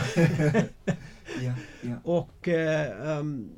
[1.41, 2.47] ja, och
[3.19, 3.49] um,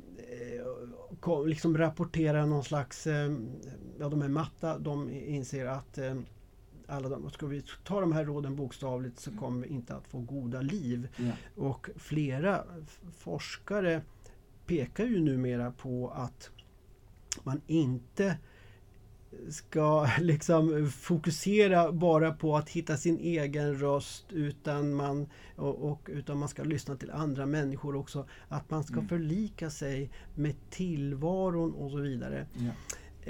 [1.46, 3.32] liksom rapporterar någon slags, eh,
[3.98, 6.14] ja de är matta, de inser att eh,
[6.88, 10.18] alla de, ska vi ta de här råden bokstavligt så kommer vi inte att få
[10.18, 11.08] goda liv.
[11.18, 11.36] Yeah.
[11.56, 12.64] Och flera
[13.18, 14.02] forskare
[14.66, 16.50] pekar ju numera på att
[17.44, 18.36] man inte
[19.50, 25.26] ska liksom fokusera bara på att hitta sin egen röst utan man,
[25.56, 28.26] och, och utan man ska lyssna till andra människor också.
[28.48, 29.08] Att man ska mm.
[29.08, 32.46] förlika sig med tillvaron och så vidare.
[32.54, 32.70] Ja.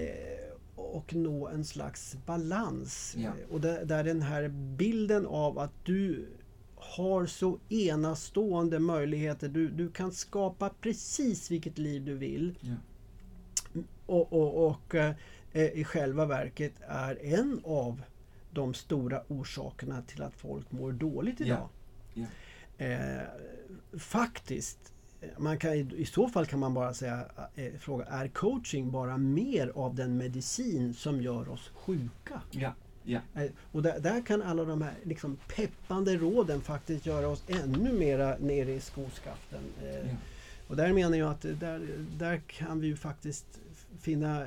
[0.02, 0.47] Eh,
[0.78, 3.14] och nå en slags balans.
[3.18, 3.32] Ja.
[3.50, 6.28] Och där, där den här bilden av att du
[6.76, 9.48] har så enastående möjligheter.
[9.48, 12.58] Du, du kan skapa precis vilket liv du vill.
[12.60, 12.74] Ja.
[14.06, 15.14] Och, och, och eh,
[15.52, 18.02] i själva verket är en av
[18.50, 21.68] de stora orsakerna till att folk mår dåligt idag.
[22.14, 22.30] Yeah.
[22.78, 23.22] Eh,
[23.98, 24.92] faktiskt,
[25.36, 29.72] man kan, i så fall kan man bara säga, eh, fråga, är coaching bara mer
[29.74, 32.42] av den medicin som gör oss sjuka?
[32.52, 32.72] Yeah.
[33.06, 33.50] Yeah.
[33.72, 38.36] Och där, där, kan alla de här liksom, peppande råden faktiskt göra oss ännu mera
[38.38, 39.62] nere i skoskaften.
[39.84, 40.14] Eh,
[40.68, 41.88] och där menar jag att där,
[42.18, 43.46] där kan vi ju faktiskt
[44.00, 44.46] finna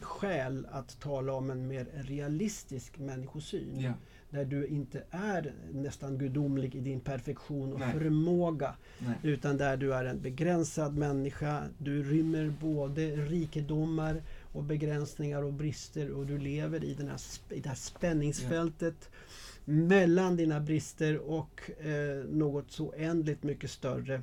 [0.00, 3.80] skäl att tala om en mer realistisk människosyn.
[3.80, 3.92] Ja.
[4.32, 7.92] Där du inte är nästan gudomlig i din perfektion och Nej.
[7.92, 8.74] förmåga.
[8.98, 9.14] Nej.
[9.22, 11.62] Utan där du är en begränsad människa.
[11.78, 14.22] Du rymmer både rikedomar
[14.52, 17.20] och begränsningar och brister och du lever i, den här,
[17.50, 19.72] i det här spänningsfältet ja.
[19.72, 24.20] mellan dina brister och eh, något så oändligt mycket större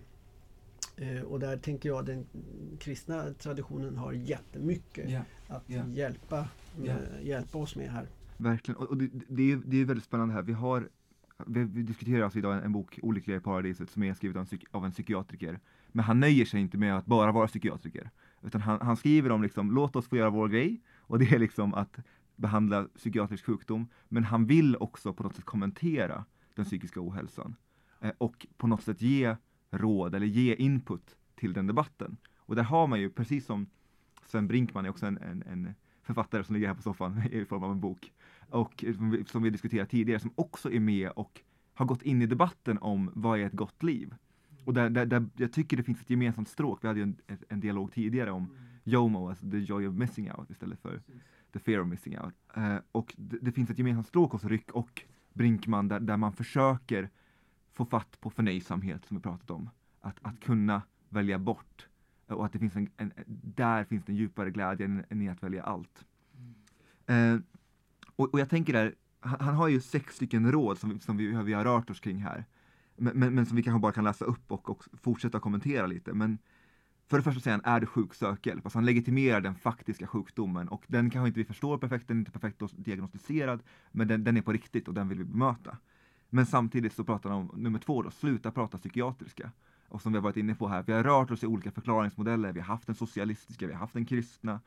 [1.00, 2.26] Eh, och där tänker jag den
[2.80, 5.24] kristna traditionen har jättemycket yeah.
[5.48, 5.94] att yeah.
[5.94, 6.48] Hjälpa,
[6.84, 7.00] yeah.
[7.22, 8.08] hjälpa oss med här.
[8.40, 10.42] Verkligen, och, och det, det, är, det är väldigt spännande här.
[10.42, 10.90] Vi har
[11.46, 14.48] vi, vi diskuterar alltså idag en, en bok, Olyckliga i paradiset, som är skriven av
[14.52, 15.60] en, av en psykiatriker.
[15.88, 18.10] Men han nöjer sig inte med att bara vara psykiatriker.
[18.42, 20.82] Utan han, han skriver om liksom, låt oss få göra vår grej.
[20.98, 22.00] Och det är liksom att
[22.36, 23.88] behandla psykiatrisk sjukdom.
[24.08, 26.26] Men han vill också på något sätt kommentera
[26.56, 27.56] den psykiska ohälsan.
[28.02, 29.36] Eh, och på något sätt ge
[29.72, 32.18] råd eller ge input till den debatten.
[32.38, 33.68] Och där har man ju, precis som
[34.26, 35.74] Sven Brinkman är också en, en, en
[36.04, 38.12] författare som ligger här på soffan i form av en bok.
[38.50, 38.86] Och
[39.26, 41.42] som vi diskuterat tidigare, som också är med och
[41.74, 44.16] har gått in i debatten om vad är ett gott liv.
[44.66, 46.84] Och där, där, där jag tycker det finns ett gemensamt stråk.
[46.84, 47.18] Vi hade ju en,
[47.50, 48.50] en dialog tidigare om
[48.84, 51.02] JOMO, alltså the joy of missing out istället för
[51.54, 52.34] the fear of missing out.
[52.58, 55.02] Uh, och det, det, finns ett gemensamt stråk hos Ryck och
[55.34, 57.10] Brinkman där, där man försöker
[57.74, 59.70] få fatt på förnöjsamhet som vi pratat om.
[60.02, 61.88] Att, att kunna välja bort
[62.28, 63.12] och att det finns en, en
[63.44, 66.06] där finns den djupare glädjen än i att välja allt.
[67.08, 67.36] Mm.
[67.36, 67.42] Eh,
[68.20, 71.18] och, och, jag tänker där, han, han, har ju sex stycken råd som, vi, som
[71.18, 72.46] vi, vi har rört oss kring här.
[72.96, 76.14] Men, men, men, som vi kanske bara kan läsa upp och, och fortsätta kommentera lite.
[76.14, 76.38] Men
[77.08, 78.66] för det första säger han, är du sjuk, sök hjälp.
[78.66, 82.20] Alltså han legitimerar den faktiska sjukdomen och den kanske inte vi förstår perfekt, den är
[82.20, 85.78] inte perfekt diagnostiserad, men den, den är på riktigt och den vill vi bemöta.
[86.30, 89.52] Men samtidigt så pratar han om nummer två då, sluta prata psykiatriska.
[89.88, 92.54] Och som vi har varit inne på här, vi har rört oss i olika förklaringsmodeller.
[92.54, 94.60] Vi har haft den socialistiska, vi har haft den kristna.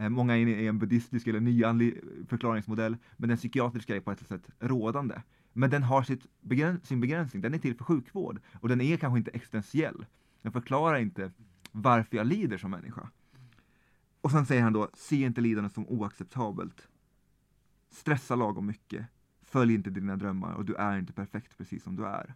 [0.00, 2.96] Eh, många är i en buddhistisk eller nyandlig eh, förklaringsmodell.
[3.16, 5.22] Men den psykiatriska är på ett sätt rådande.
[5.52, 8.40] Men den har sitt begräns sin begränsning, den är till för sjukvård.
[8.60, 10.06] Och den är kanske inte existentiell.
[10.42, 11.32] Den förklarar inte
[11.72, 13.10] varför jag lider som människa.
[14.20, 16.88] Och sen säger han då, se inte lidande som oacceptabelt.
[17.90, 19.06] Stressa lagom mycket.
[19.42, 22.34] Följ inte dina drömmar och du är inte perfekt precis som du är.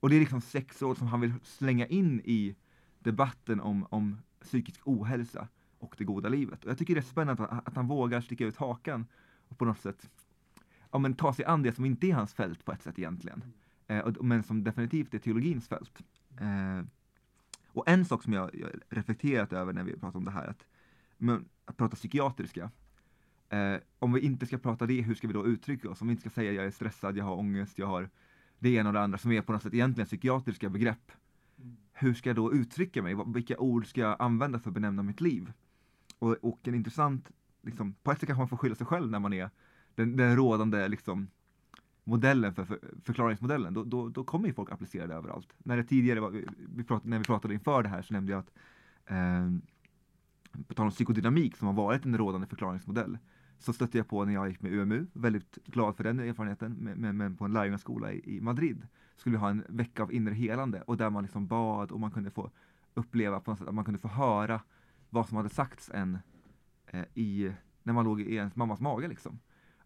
[0.00, 2.56] Och det är liksom sex år som han vill slänga in i
[2.98, 5.48] debatten om, om psykisk ohälsa
[5.80, 6.64] och det goda livet.
[6.64, 9.06] Och jag tycker det är spännande att, att han vågar sticka ut hakan
[9.48, 10.10] och på något sätt
[10.90, 13.42] ja, men ta sig an det som inte är hans fält på ett sätt egentligen.
[13.86, 16.02] Eh, men som definitivt är teologins fält.
[16.40, 16.84] Eh,
[17.66, 20.66] och en sak som jag, jag reflekterat över när vi pratar om det här, att,
[21.18, 22.70] men, att prata psykiatriska,
[23.50, 26.00] Eh, om vi inte ska prata det, hur ska vi då uttrycka oss?
[26.00, 28.10] Om vi inte ska säga jag är stressad, jag har ångest, jag har
[28.58, 31.12] det ena och det andra som är på något sätt egentligen psykiatriska begrepp.
[31.58, 31.76] Mm.
[31.92, 33.16] Hur ska jag då uttrycka mig?
[33.26, 35.52] Vilka ord ska jag använda för att benämna mitt liv?
[36.20, 37.30] Och, och en intressant,
[37.62, 39.50] liksom, på ett sätt kanske man får skylla sig själv när man är
[39.94, 41.28] den, den rådande liksom,
[42.04, 45.54] modellen, för, för förklaringsmodellen, då, då, då kommer ju folk applicera det överallt.
[45.58, 46.44] När det tidigare var,
[46.74, 48.52] vi pratade, när vi pratade inför det här så nämnde jag att
[49.06, 49.50] eh,
[50.66, 53.18] på tal om psykodynamik som har varit en rådande förklaringsmodell
[53.58, 57.16] så stötte jag på när jag gick med UMU, väldigt glad för den erfarenheten, men,
[57.16, 58.86] men på en lärjungaskola i, i Madrid.
[59.16, 62.10] Skulle vi ha en vecka av inre helande och där man liksom bad och man
[62.10, 62.50] kunde få
[62.94, 64.60] uppleva på något sätt att man kunde få höra
[65.10, 66.18] vad som hade sagts en
[66.86, 67.52] eh, i,
[67.82, 69.38] när man låg i ens mammas mage liksom.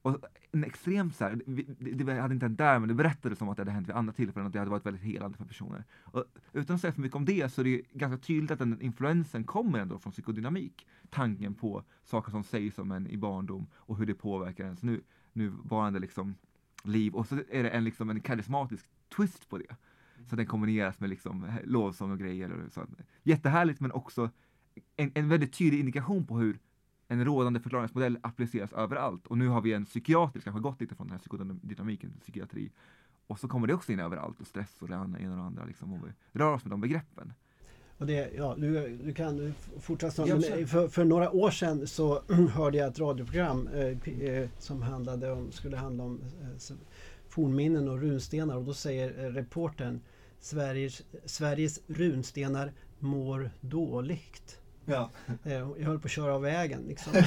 [0.04, 3.48] Och en extrem, så här, det, det hade inte hänt där, men det berättades som
[3.48, 5.84] att det hade hänt vid andra tillfällen, att det hade varit väldigt helande för personer.
[5.92, 8.80] Och utan att säga för mycket om det så är det ganska tydligt att den
[8.80, 10.86] influensen kommer ändå från psykodynamik.
[11.10, 15.02] Tanken på saker som sägs om en i barndom och hur det påverkar ens nu,
[15.32, 16.34] nuvarande liksom
[16.82, 17.14] liv.
[17.14, 19.76] Och så är det en, liksom en karismatisk twist på det.
[20.26, 22.52] Så den kombineras med liksom lovsång och grejer.
[22.52, 22.86] Och så.
[23.22, 24.30] Jättehärligt men också
[24.96, 26.58] en, en väldigt tydlig indikation på hur
[27.08, 29.26] en rådande förklaringsmodell appliceras överallt.
[29.26, 32.70] Och nu har vi en psykiatrisk, kanske gått lite från den här psykodynamiken till psykiatri.
[33.26, 35.64] Och så kommer det också in överallt och stress och det ena och det andra
[35.64, 35.92] liksom.
[35.92, 37.32] Och vi rör oss med de begreppen.
[37.98, 40.26] Och det, ja, du, du kan fortsätta.
[40.26, 42.22] Men för, för, några år sedan så
[42.54, 46.76] hörde jag ett radioprogram eh, eh, som handlade om, skulle handla om eh,
[47.28, 50.00] fornminnen och runstenar och då säger eh, reporten
[50.40, 54.60] Sveriges, Sveriges runstenar mår dåligt.
[54.84, 55.10] Ja.
[55.44, 56.82] Eh, jag höll på att köra av vägen.
[56.82, 57.12] Liksom.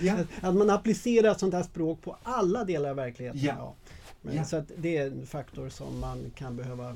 [0.00, 0.18] ja.
[0.40, 3.40] Att man applicerar sånt här språk på alla delar av verkligheten.
[3.40, 3.54] Ja.
[3.58, 3.74] ja.
[4.22, 4.44] Men.
[4.44, 6.90] Så att det är en faktor som man kan behöva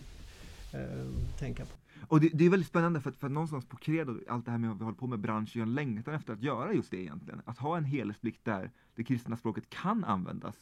[0.73, 1.07] eh,
[1.39, 1.71] tänka på.
[2.09, 4.51] Och det, det, är väldigt spännande för att, för att någonstans på Credo, allt det
[4.51, 6.97] här med att vi håller på med branschen, en längtan efter att göra just det
[6.97, 7.43] egentligen.
[7.45, 10.57] Att ha en helhetsblick där det kristna språket kan användas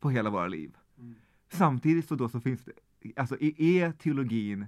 [0.00, 0.76] på hela våra liv.
[0.98, 1.14] Mm.
[1.48, 2.72] Samtidigt så då så finns det,
[3.16, 4.66] alltså är teologin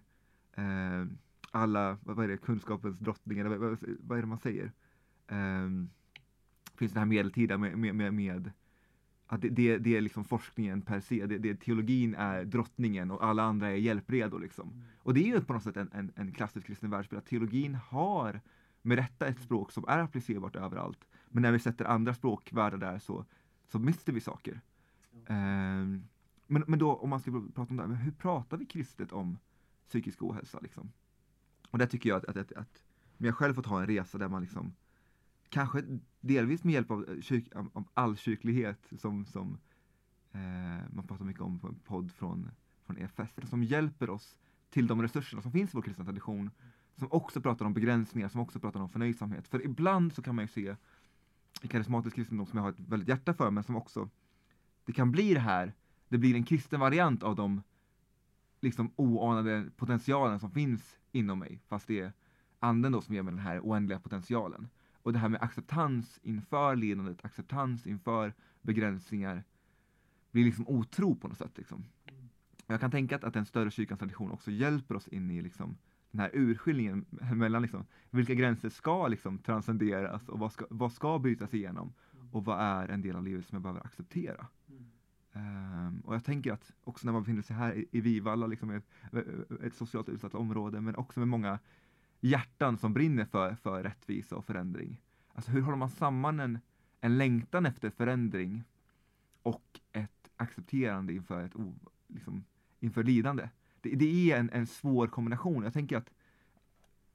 [0.57, 1.07] eh,
[1.51, 4.73] alla, vad är det, kunskapens drottning, eller vad, vad är det man säger?
[5.29, 5.91] Um,
[6.75, 8.53] finns det här medeltida med, med, med, med
[9.27, 13.25] att det, det, det, är liksom forskningen per se, det, det, teologin är drottningen och
[13.25, 14.39] alla andra är hjälpredo.
[14.39, 14.69] Liksom.
[14.69, 14.83] Mm.
[14.99, 17.75] Och det är ju på något sätt en, en, en klassisk kristen världsbild, att teologin
[17.75, 18.41] har
[18.83, 21.09] med rätta ett språk som är applicerbart överallt.
[21.29, 23.25] Men när vi sätter andra språkvärldar där så,
[23.69, 24.61] så mister vi saker.
[25.27, 25.83] Mm.
[25.83, 26.09] Um,
[26.47, 29.39] men, men då om man ska prata om det här, hur pratar vi kristet om
[29.89, 30.59] psykisk ohälsa?
[30.61, 30.93] Liksom?
[31.71, 32.83] Och där tycker jag att, att, att, att
[33.19, 34.73] jag själv fått ha en resa där man liksom
[35.49, 35.83] kanske
[36.21, 39.59] delvis med hjälp av, eh, kyrk, av allkyrklighet som, som
[40.33, 40.41] eh,
[40.93, 42.51] man pratar mycket om på en podd från,
[42.87, 44.37] från EFS, som hjälper oss
[44.71, 46.51] till de resurserna som finns i vår kristna tradition,
[46.97, 49.49] som också pratar om begränsningar, som också pratar om förnöjsamhet.
[49.49, 50.77] För ibland så kan man ju se
[51.63, 54.09] i karismatisk kristendom som jag har ett väldigt hjärta för, men som också,
[54.85, 55.75] det kan bli det här,
[56.09, 57.63] det blir en kristen variant av de
[58.61, 62.13] liksom oanade potentialen som finns inom mig, fast det är
[62.59, 64.69] anden då som ger mig den här oändliga potentialen.
[65.03, 69.45] Och det här med acceptans inför lidandet, acceptans inför begränsningar,
[70.31, 71.59] blir liksom otro på något sätt.
[71.59, 71.85] Liksom.
[72.67, 75.77] Jag kan tänka att, att den större kyrkans tradition också hjälper oss in i liksom,
[76.11, 77.05] den här urskiljningen
[77.35, 81.93] mellan liksom, vilka gränser ska liksom transcenderas och vad ska, vad ska brytas igenom
[82.33, 84.47] och vad är en del av livet som jag behöver acceptera.
[84.69, 84.91] Mm.
[85.33, 88.71] Um, och jag tänker att också när man befinner sig här i, i Vivalla, liksom
[88.71, 88.85] ett,
[89.63, 91.59] ett socialt utsatt område, men också med många
[92.21, 95.01] hjärtan som brinner för, för rättvisa och förändring.
[95.35, 96.59] Alltså hur håller man samman en,
[97.01, 98.65] en längtan efter förändring
[99.43, 101.53] och ett accepterande inför, ett,
[102.09, 102.45] liksom,
[102.81, 103.49] inför lidande?
[103.81, 105.63] Det, det är en, en svår kombination.
[105.63, 106.11] Jag tänker att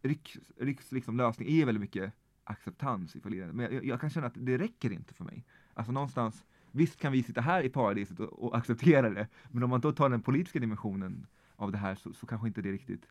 [0.02, 2.14] Riks, Riks liksom lösning är väldigt mycket
[2.44, 5.46] acceptans inför lidande, men jag, jag kan känna att det räcker inte för mig.
[5.74, 6.46] Alltså någonstans
[6.76, 9.92] Visst kan vi sitta här i paradiset och, och acceptera det, men om man då
[9.92, 13.08] tar den politiska dimensionen av det här så, så kanske inte det riktigt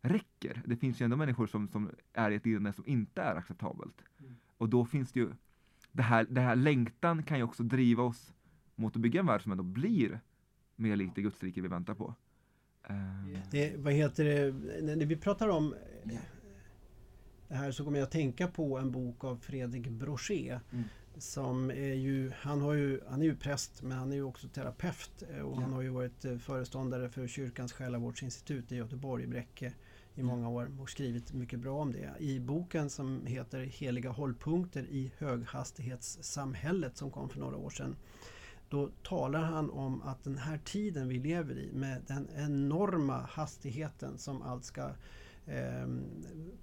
[0.00, 0.62] räcker.
[0.66, 4.02] Det finns ju ändå människor som, som är i ett lidande som inte är acceptabelt.
[4.18, 4.36] Mm.
[4.56, 5.30] Och då finns det ju,
[5.92, 8.34] det här, det här längtan kan ju också driva oss
[8.74, 10.20] mot att bygga en värld som ändå blir
[10.76, 12.14] mer likt det Gudsrike vi väntar på.
[12.90, 13.38] Uh.
[13.50, 15.74] Det, vad heter det, när vi pratar om
[17.48, 20.84] det här så kommer jag att tänka på en bok av Fredrik Brochet mm
[21.18, 24.48] som är ju, han, har ju, han är ju präst men han är ju också
[24.48, 25.60] terapeut eh, och ja.
[25.60, 29.72] han har ju varit eh, föreståndare för kyrkans själavårdsinstitut i Göteborg, i Bräcke
[30.14, 32.14] i många år och skrivit mycket bra om det.
[32.18, 37.96] I boken som heter Heliga hållpunkter i höghastighetssamhället som kom för några år sedan
[38.68, 44.18] då talar han om att den här tiden vi lever i med den enorma hastigheten
[44.18, 44.82] som allt ska
[45.46, 45.86] eh,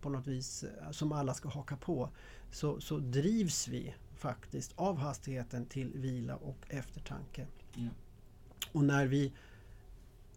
[0.01, 2.09] på något vis, som alla ska haka på,
[2.51, 7.47] så, så drivs vi faktiskt av hastigheten till vila och eftertanke.
[7.75, 7.89] Ja.
[8.71, 9.33] Och när vi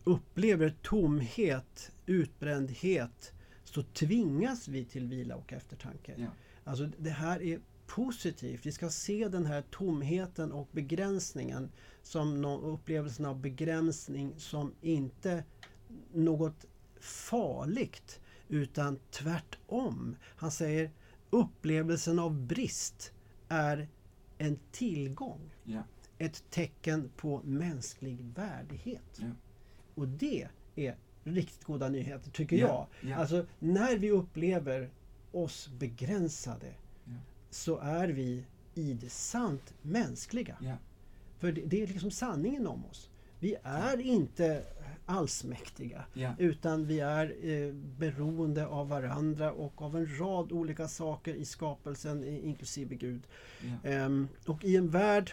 [0.04, 3.32] upplever tomhet, utbrändhet
[3.64, 6.14] så tvingas vi till vila och eftertanke.
[6.16, 6.26] Ja.
[6.64, 8.66] Alltså det här är positivt.
[8.66, 11.70] Vi ska se den här tomheten och begränsningen
[12.02, 15.44] som upplevelsen av begränsning som inte
[16.12, 16.64] något
[17.00, 20.16] farligt utan tvärtom.
[20.22, 20.90] Han säger
[21.30, 23.12] upplevelsen av brist
[23.48, 23.88] är
[24.38, 25.40] en tillgång.
[25.64, 25.82] Ja.
[26.18, 29.18] Ett tecken på mänsklig värdighet.
[29.18, 29.26] Ja.
[29.94, 33.10] Och det är riktigt goda nyheter tycker Ja, jag.
[33.10, 33.16] ja.
[33.16, 34.90] Alltså när vi upplever
[35.32, 36.74] oss begränsade
[37.50, 38.44] så är vi
[38.74, 40.56] i det sant mänskliga.
[41.38, 43.10] För det, det är liksom sanningen om oss.
[43.40, 44.64] Vi är inte
[45.06, 46.34] allsmäktiga Ja.
[46.38, 52.24] utan vi är eh, beroende av varandra och av en rad olika saker i skapelsen
[52.24, 53.22] inklusive Gud.
[53.60, 53.90] Ja.
[53.90, 55.32] Ehm, och i en värld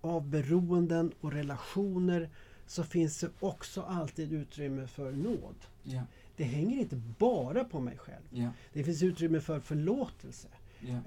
[0.00, 2.30] av beroenden och relationer
[2.66, 5.54] så finns det också alltid utrymme för nåd.
[5.82, 6.02] Ja.
[6.36, 8.22] Det hänger inte bara på mig själv.
[8.72, 10.48] Det finns utrymme för förlåtelse.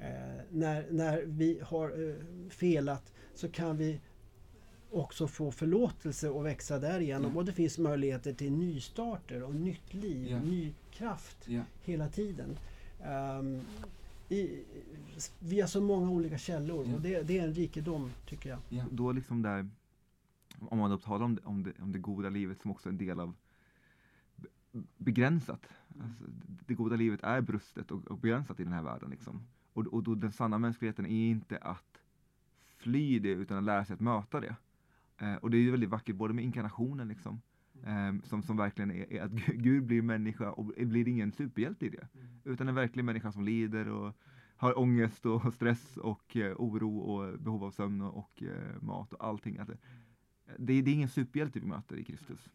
[0.01, 2.15] Eh, när, när vi har eh,
[2.49, 3.99] felat så kan vi
[4.95, 7.31] också få förlåtelse och växa därigenom.
[7.31, 7.37] Ja.
[7.37, 10.39] Och det finns möjligheter till nystarter och nytt liv, Ja.
[10.39, 11.61] ny kraft Ja.
[11.83, 12.57] hela tiden.
[13.03, 13.61] Ehm,
[14.29, 14.63] i,
[15.39, 16.95] via så många olika källor Ja.
[16.95, 18.59] och det, det är en rikedom tycker jag.
[18.69, 18.83] Ja.
[18.91, 19.69] Då liksom där,
[20.59, 22.97] om man då talar om det, om det, om det goda livet som också en
[22.97, 23.33] del av
[24.35, 25.67] be- begränsat.
[26.03, 26.23] Alltså,
[26.67, 29.09] det goda livet är brustet och, och begränsat i den här världen.
[29.09, 29.41] Liksom.
[29.73, 31.97] Och, och då den sanna mänskligheten är inte att
[32.77, 34.55] fly det utan att lära sig att möta det.
[35.17, 37.41] Eh, och det är ju väldigt vackert både med inkarnationen liksom.
[37.83, 41.85] Eh, som, som verkligen är, är att Gu- Gud blir människa och blir ingen superhjälte
[41.85, 42.07] i det.
[42.43, 44.15] Utan en verklig människa som lider och
[44.57, 49.13] har ångest och stress och eh, oro och behov av sömn och, och eh, mat
[49.13, 49.57] och allting.
[49.57, 49.77] Att det,
[50.57, 52.49] det, det är ingen superhjälte vi möter i Kristus.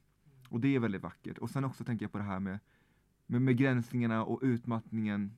[0.48, 1.38] Och det är väldigt vackert.
[1.38, 2.58] Och sen också tänker jag på det här med,
[3.26, 5.36] med begränsningarna och utmattningen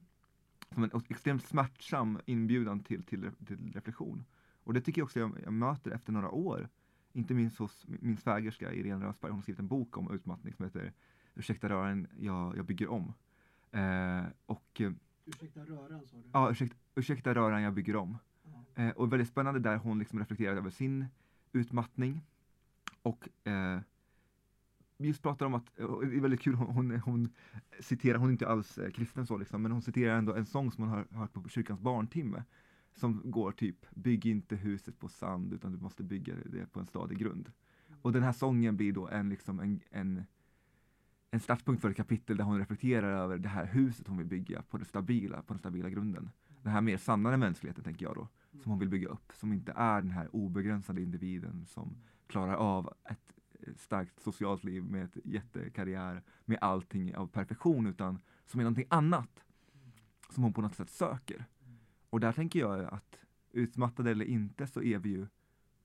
[0.70, 4.24] som en extremt smärtsam inbjudan till, till, till reflektion.
[4.64, 6.68] Och det tycker jag också jag, jag möter efter några år.
[7.12, 9.30] Inte minst hos min svägerska Irene Rösberg.
[9.30, 10.92] Hon har skrivit en bok om utmattning som heter
[11.34, 13.12] Ursäkta röran, jag, jag bygger om.
[13.70, 14.92] Eh, och eh,
[15.24, 16.22] Ursäkta röran sa du?
[16.32, 18.18] Ja, ursäkta, ursäkta röran, jag bygger om.
[18.42, 18.82] Ja.
[18.82, 21.06] Eh, och väldigt spännande där hon liksom reflekterar över sin
[21.52, 22.20] utmattning.
[23.02, 23.80] Och eh,
[24.96, 27.32] just pratar om att, och det är väldigt kul, hon, hon, hon
[27.80, 30.72] citerar, hon är inte alls eh, kristen så liksom, men hon citerar ändå en sång
[30.72, 32.44] som hon har hört på kyrkans barntimme.
[32.94, 36.86] Som går typ, bygg inte huset på sand utan du måste bygga det på en
[36.86, 37.52] stadig grund.
[38.02, 40.24] Och den här sången blir då en, liksom en, en,
[41.30, 44.62] en startpunkt för ett kapitel där hon reflekterar över det här huset hon vill bygga
[44.62, 46.30] på det stabila, på den stabila grunden.
[46.62, 48.28] Den här mer sannare mänskligheten tänker jag då,
[48.62, 52.94] som hon vill bygga upp, som inte är den här obegränsade individen som klarar av
[53.10, 58.64] ett eh, starkt socialt liv med ett jättekarriär, med allting av perfektion, utan som är
[58.64, 59.44] någonting annat
[60.30, 61.46] som hon på något sätt söker.
[62.12, 63.18] Och där tänker jag att
[63.50, 65.26] utmattade eller inte så är vi ju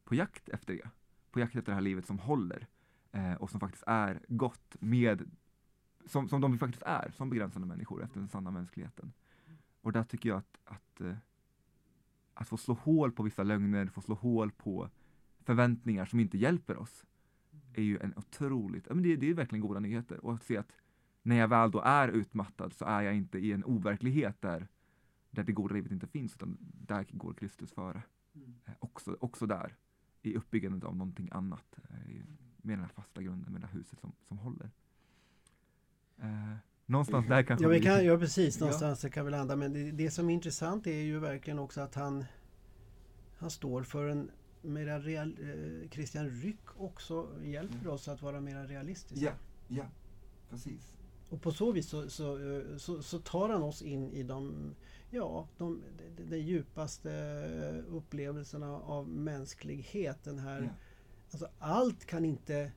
[0.03, 0.89] på jakt efter det.
[1.31, 2.67] På jakt efter det här livet som håller
[3.11, 5.31] eh, och som faktiskt är gott med,
[6.05, 9.13] som, som de vi faktiskt är, som begränsande människor efter den sanna mänskligheten.
[9.81, 11.15] Och där tycker jag att, att, eh,
[12.33, 14.89] att få slå hål på vissa lögner, få slå hål på
[15.39, 17.05] förväntningar som inte hjälper oss
[17.73, 20.25] är ju en otroligt, men det, det är verkligen goda nyheter.
[20.25, 20.71] Och att se att
[21.23, 24.67] när jag väl då är utmattad så är jag inte i en overklighet där,
[25.31, 28.03] där det goda livet inte finns, utan där går Kristus före.
[28.35, 28.53] Mm.
[28.65, 29.75] Eh, också, också där,
[30.21, 32.23] i uppbyggandet av någonting annat, eh,
[32.57, 34.71] med den här fasta grunden, med det här huset som, som håller.
[36.17, 36.55] Eh,
[36.85, 38.65] någonstans där kanske Ja, vi kan, ja precis, Ja.
[38.65, 39.55] någonstans det kan vi landa.
[39.55, 42.25] Men det, det som är intressant är ju verkligen också att han,
[43.37, 47.89] han står för en mera real, eh, Christian Ryck också hjälper Mm.
[47.89, 49.25] oss att vara mera realistiska.
[49.25, 49.31] Ja,
[49.77, 49.85] ja,
[50.49, 50.97] precis.
[51.29, 54.53] Och på så vis så, så, eh, så, så tar han oss in i de,
[55.09, 55.81] ja, de,
[56.17, 60.23] de, de djupaste upplevelserna av mänsklighet.
[60.23, 60.69] Den här, Ja.
[61.31, 62.71] alltså allt kan inte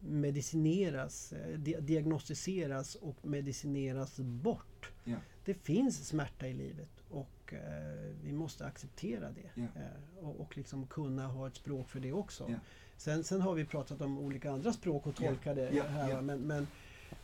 [0.00, 4.90] medicineras, eh, di- diagnostiseras och medicineras bort.
[5.04, 5.16] Ja.
[5.44, 9.50] Det finns smärta i livet och eh, vi måste acceptera det.
[9.54, 9.62] Ja.
[9.62, 12.46] Eh, och, och liksom kunna ha ett språk för det också.
[12.50, 12.56] Ja.
[12.96, 15.28] Sen, sen har vi pratat om olika andra språk och Ja.
[15.28, 16.20] tolka det här.
[16.22, 16.66] Men, men,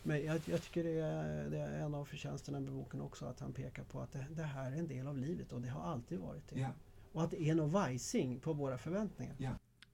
[0.06, 3.40] men jag, jag tycker det är, det är en av förtjänsterna med boken också att
[3.40, 5.82] han pekar på att det, det här är en del av livet och det har
[5.82, 6.60] alltid varit det.
[6.60, 6.68] Ja.
[7.12, 9.36] Och att det är någon vajsing på våra förväntningar.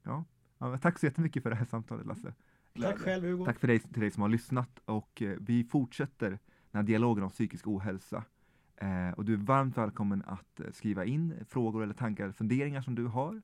[0.03, 0.25] Ja,
[0.59, 2.35] men tack så jättemycket för det här samtalet Lasse.
[2.81, 3.45] Tack själv Hugo.
[3.45, 6.39] Tack för dig, till dig som har lyssnat och eh, vi fortsätter den
[6.79, 8.25] här dialogen om psykisk ohälsa.
[8.77, 12.83] Eh, och du är varmt välkommen att eh, skriva in frågor eller tankar eller funderingar
[12.83, 13.43] som du har.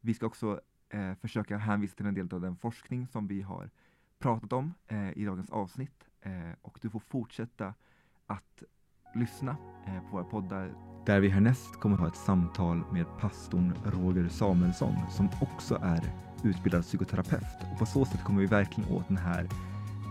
[0.00, 3.70] Vi ska också eh, försöka hänvisa till en del av den forskning som vi har
[4.18, 6.09] pratat om eh, i dagens avsnitt.
[6.22, 7.74] Eh, och du får fortsätta
[8.26, 8.62] att
[9.14, 9.56] lyssna
[9.86, 10.72] eh, på våra poddar
[11.06, 16.12] Där vi härnäst kommer ha ett samtal med pastorn Roger Samuelsson som också är
[16.44, 19.48] utbildad psykoterapeut och på så sätt kommer vi verkligen åt den här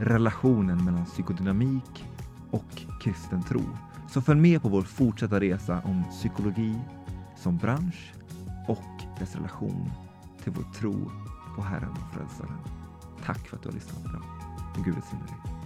[0.01, 2.05] relationen mellan psykodynamik
[2.51, 3.61] och kristen tro.
[4.09, 6.75] Så följ med på vår fortsatta resa om psykologi
[7.35, 8.13] som bransch
[8.67, 9.91] och dess relation
[10.43, 11.11] till vår tro
[11.55, 12.57] på Herren och Frälsaren.
[13.25, 14.23] Tack för att du har lyssnat idag
[14.77, 15.58] och Gud välsigne dig.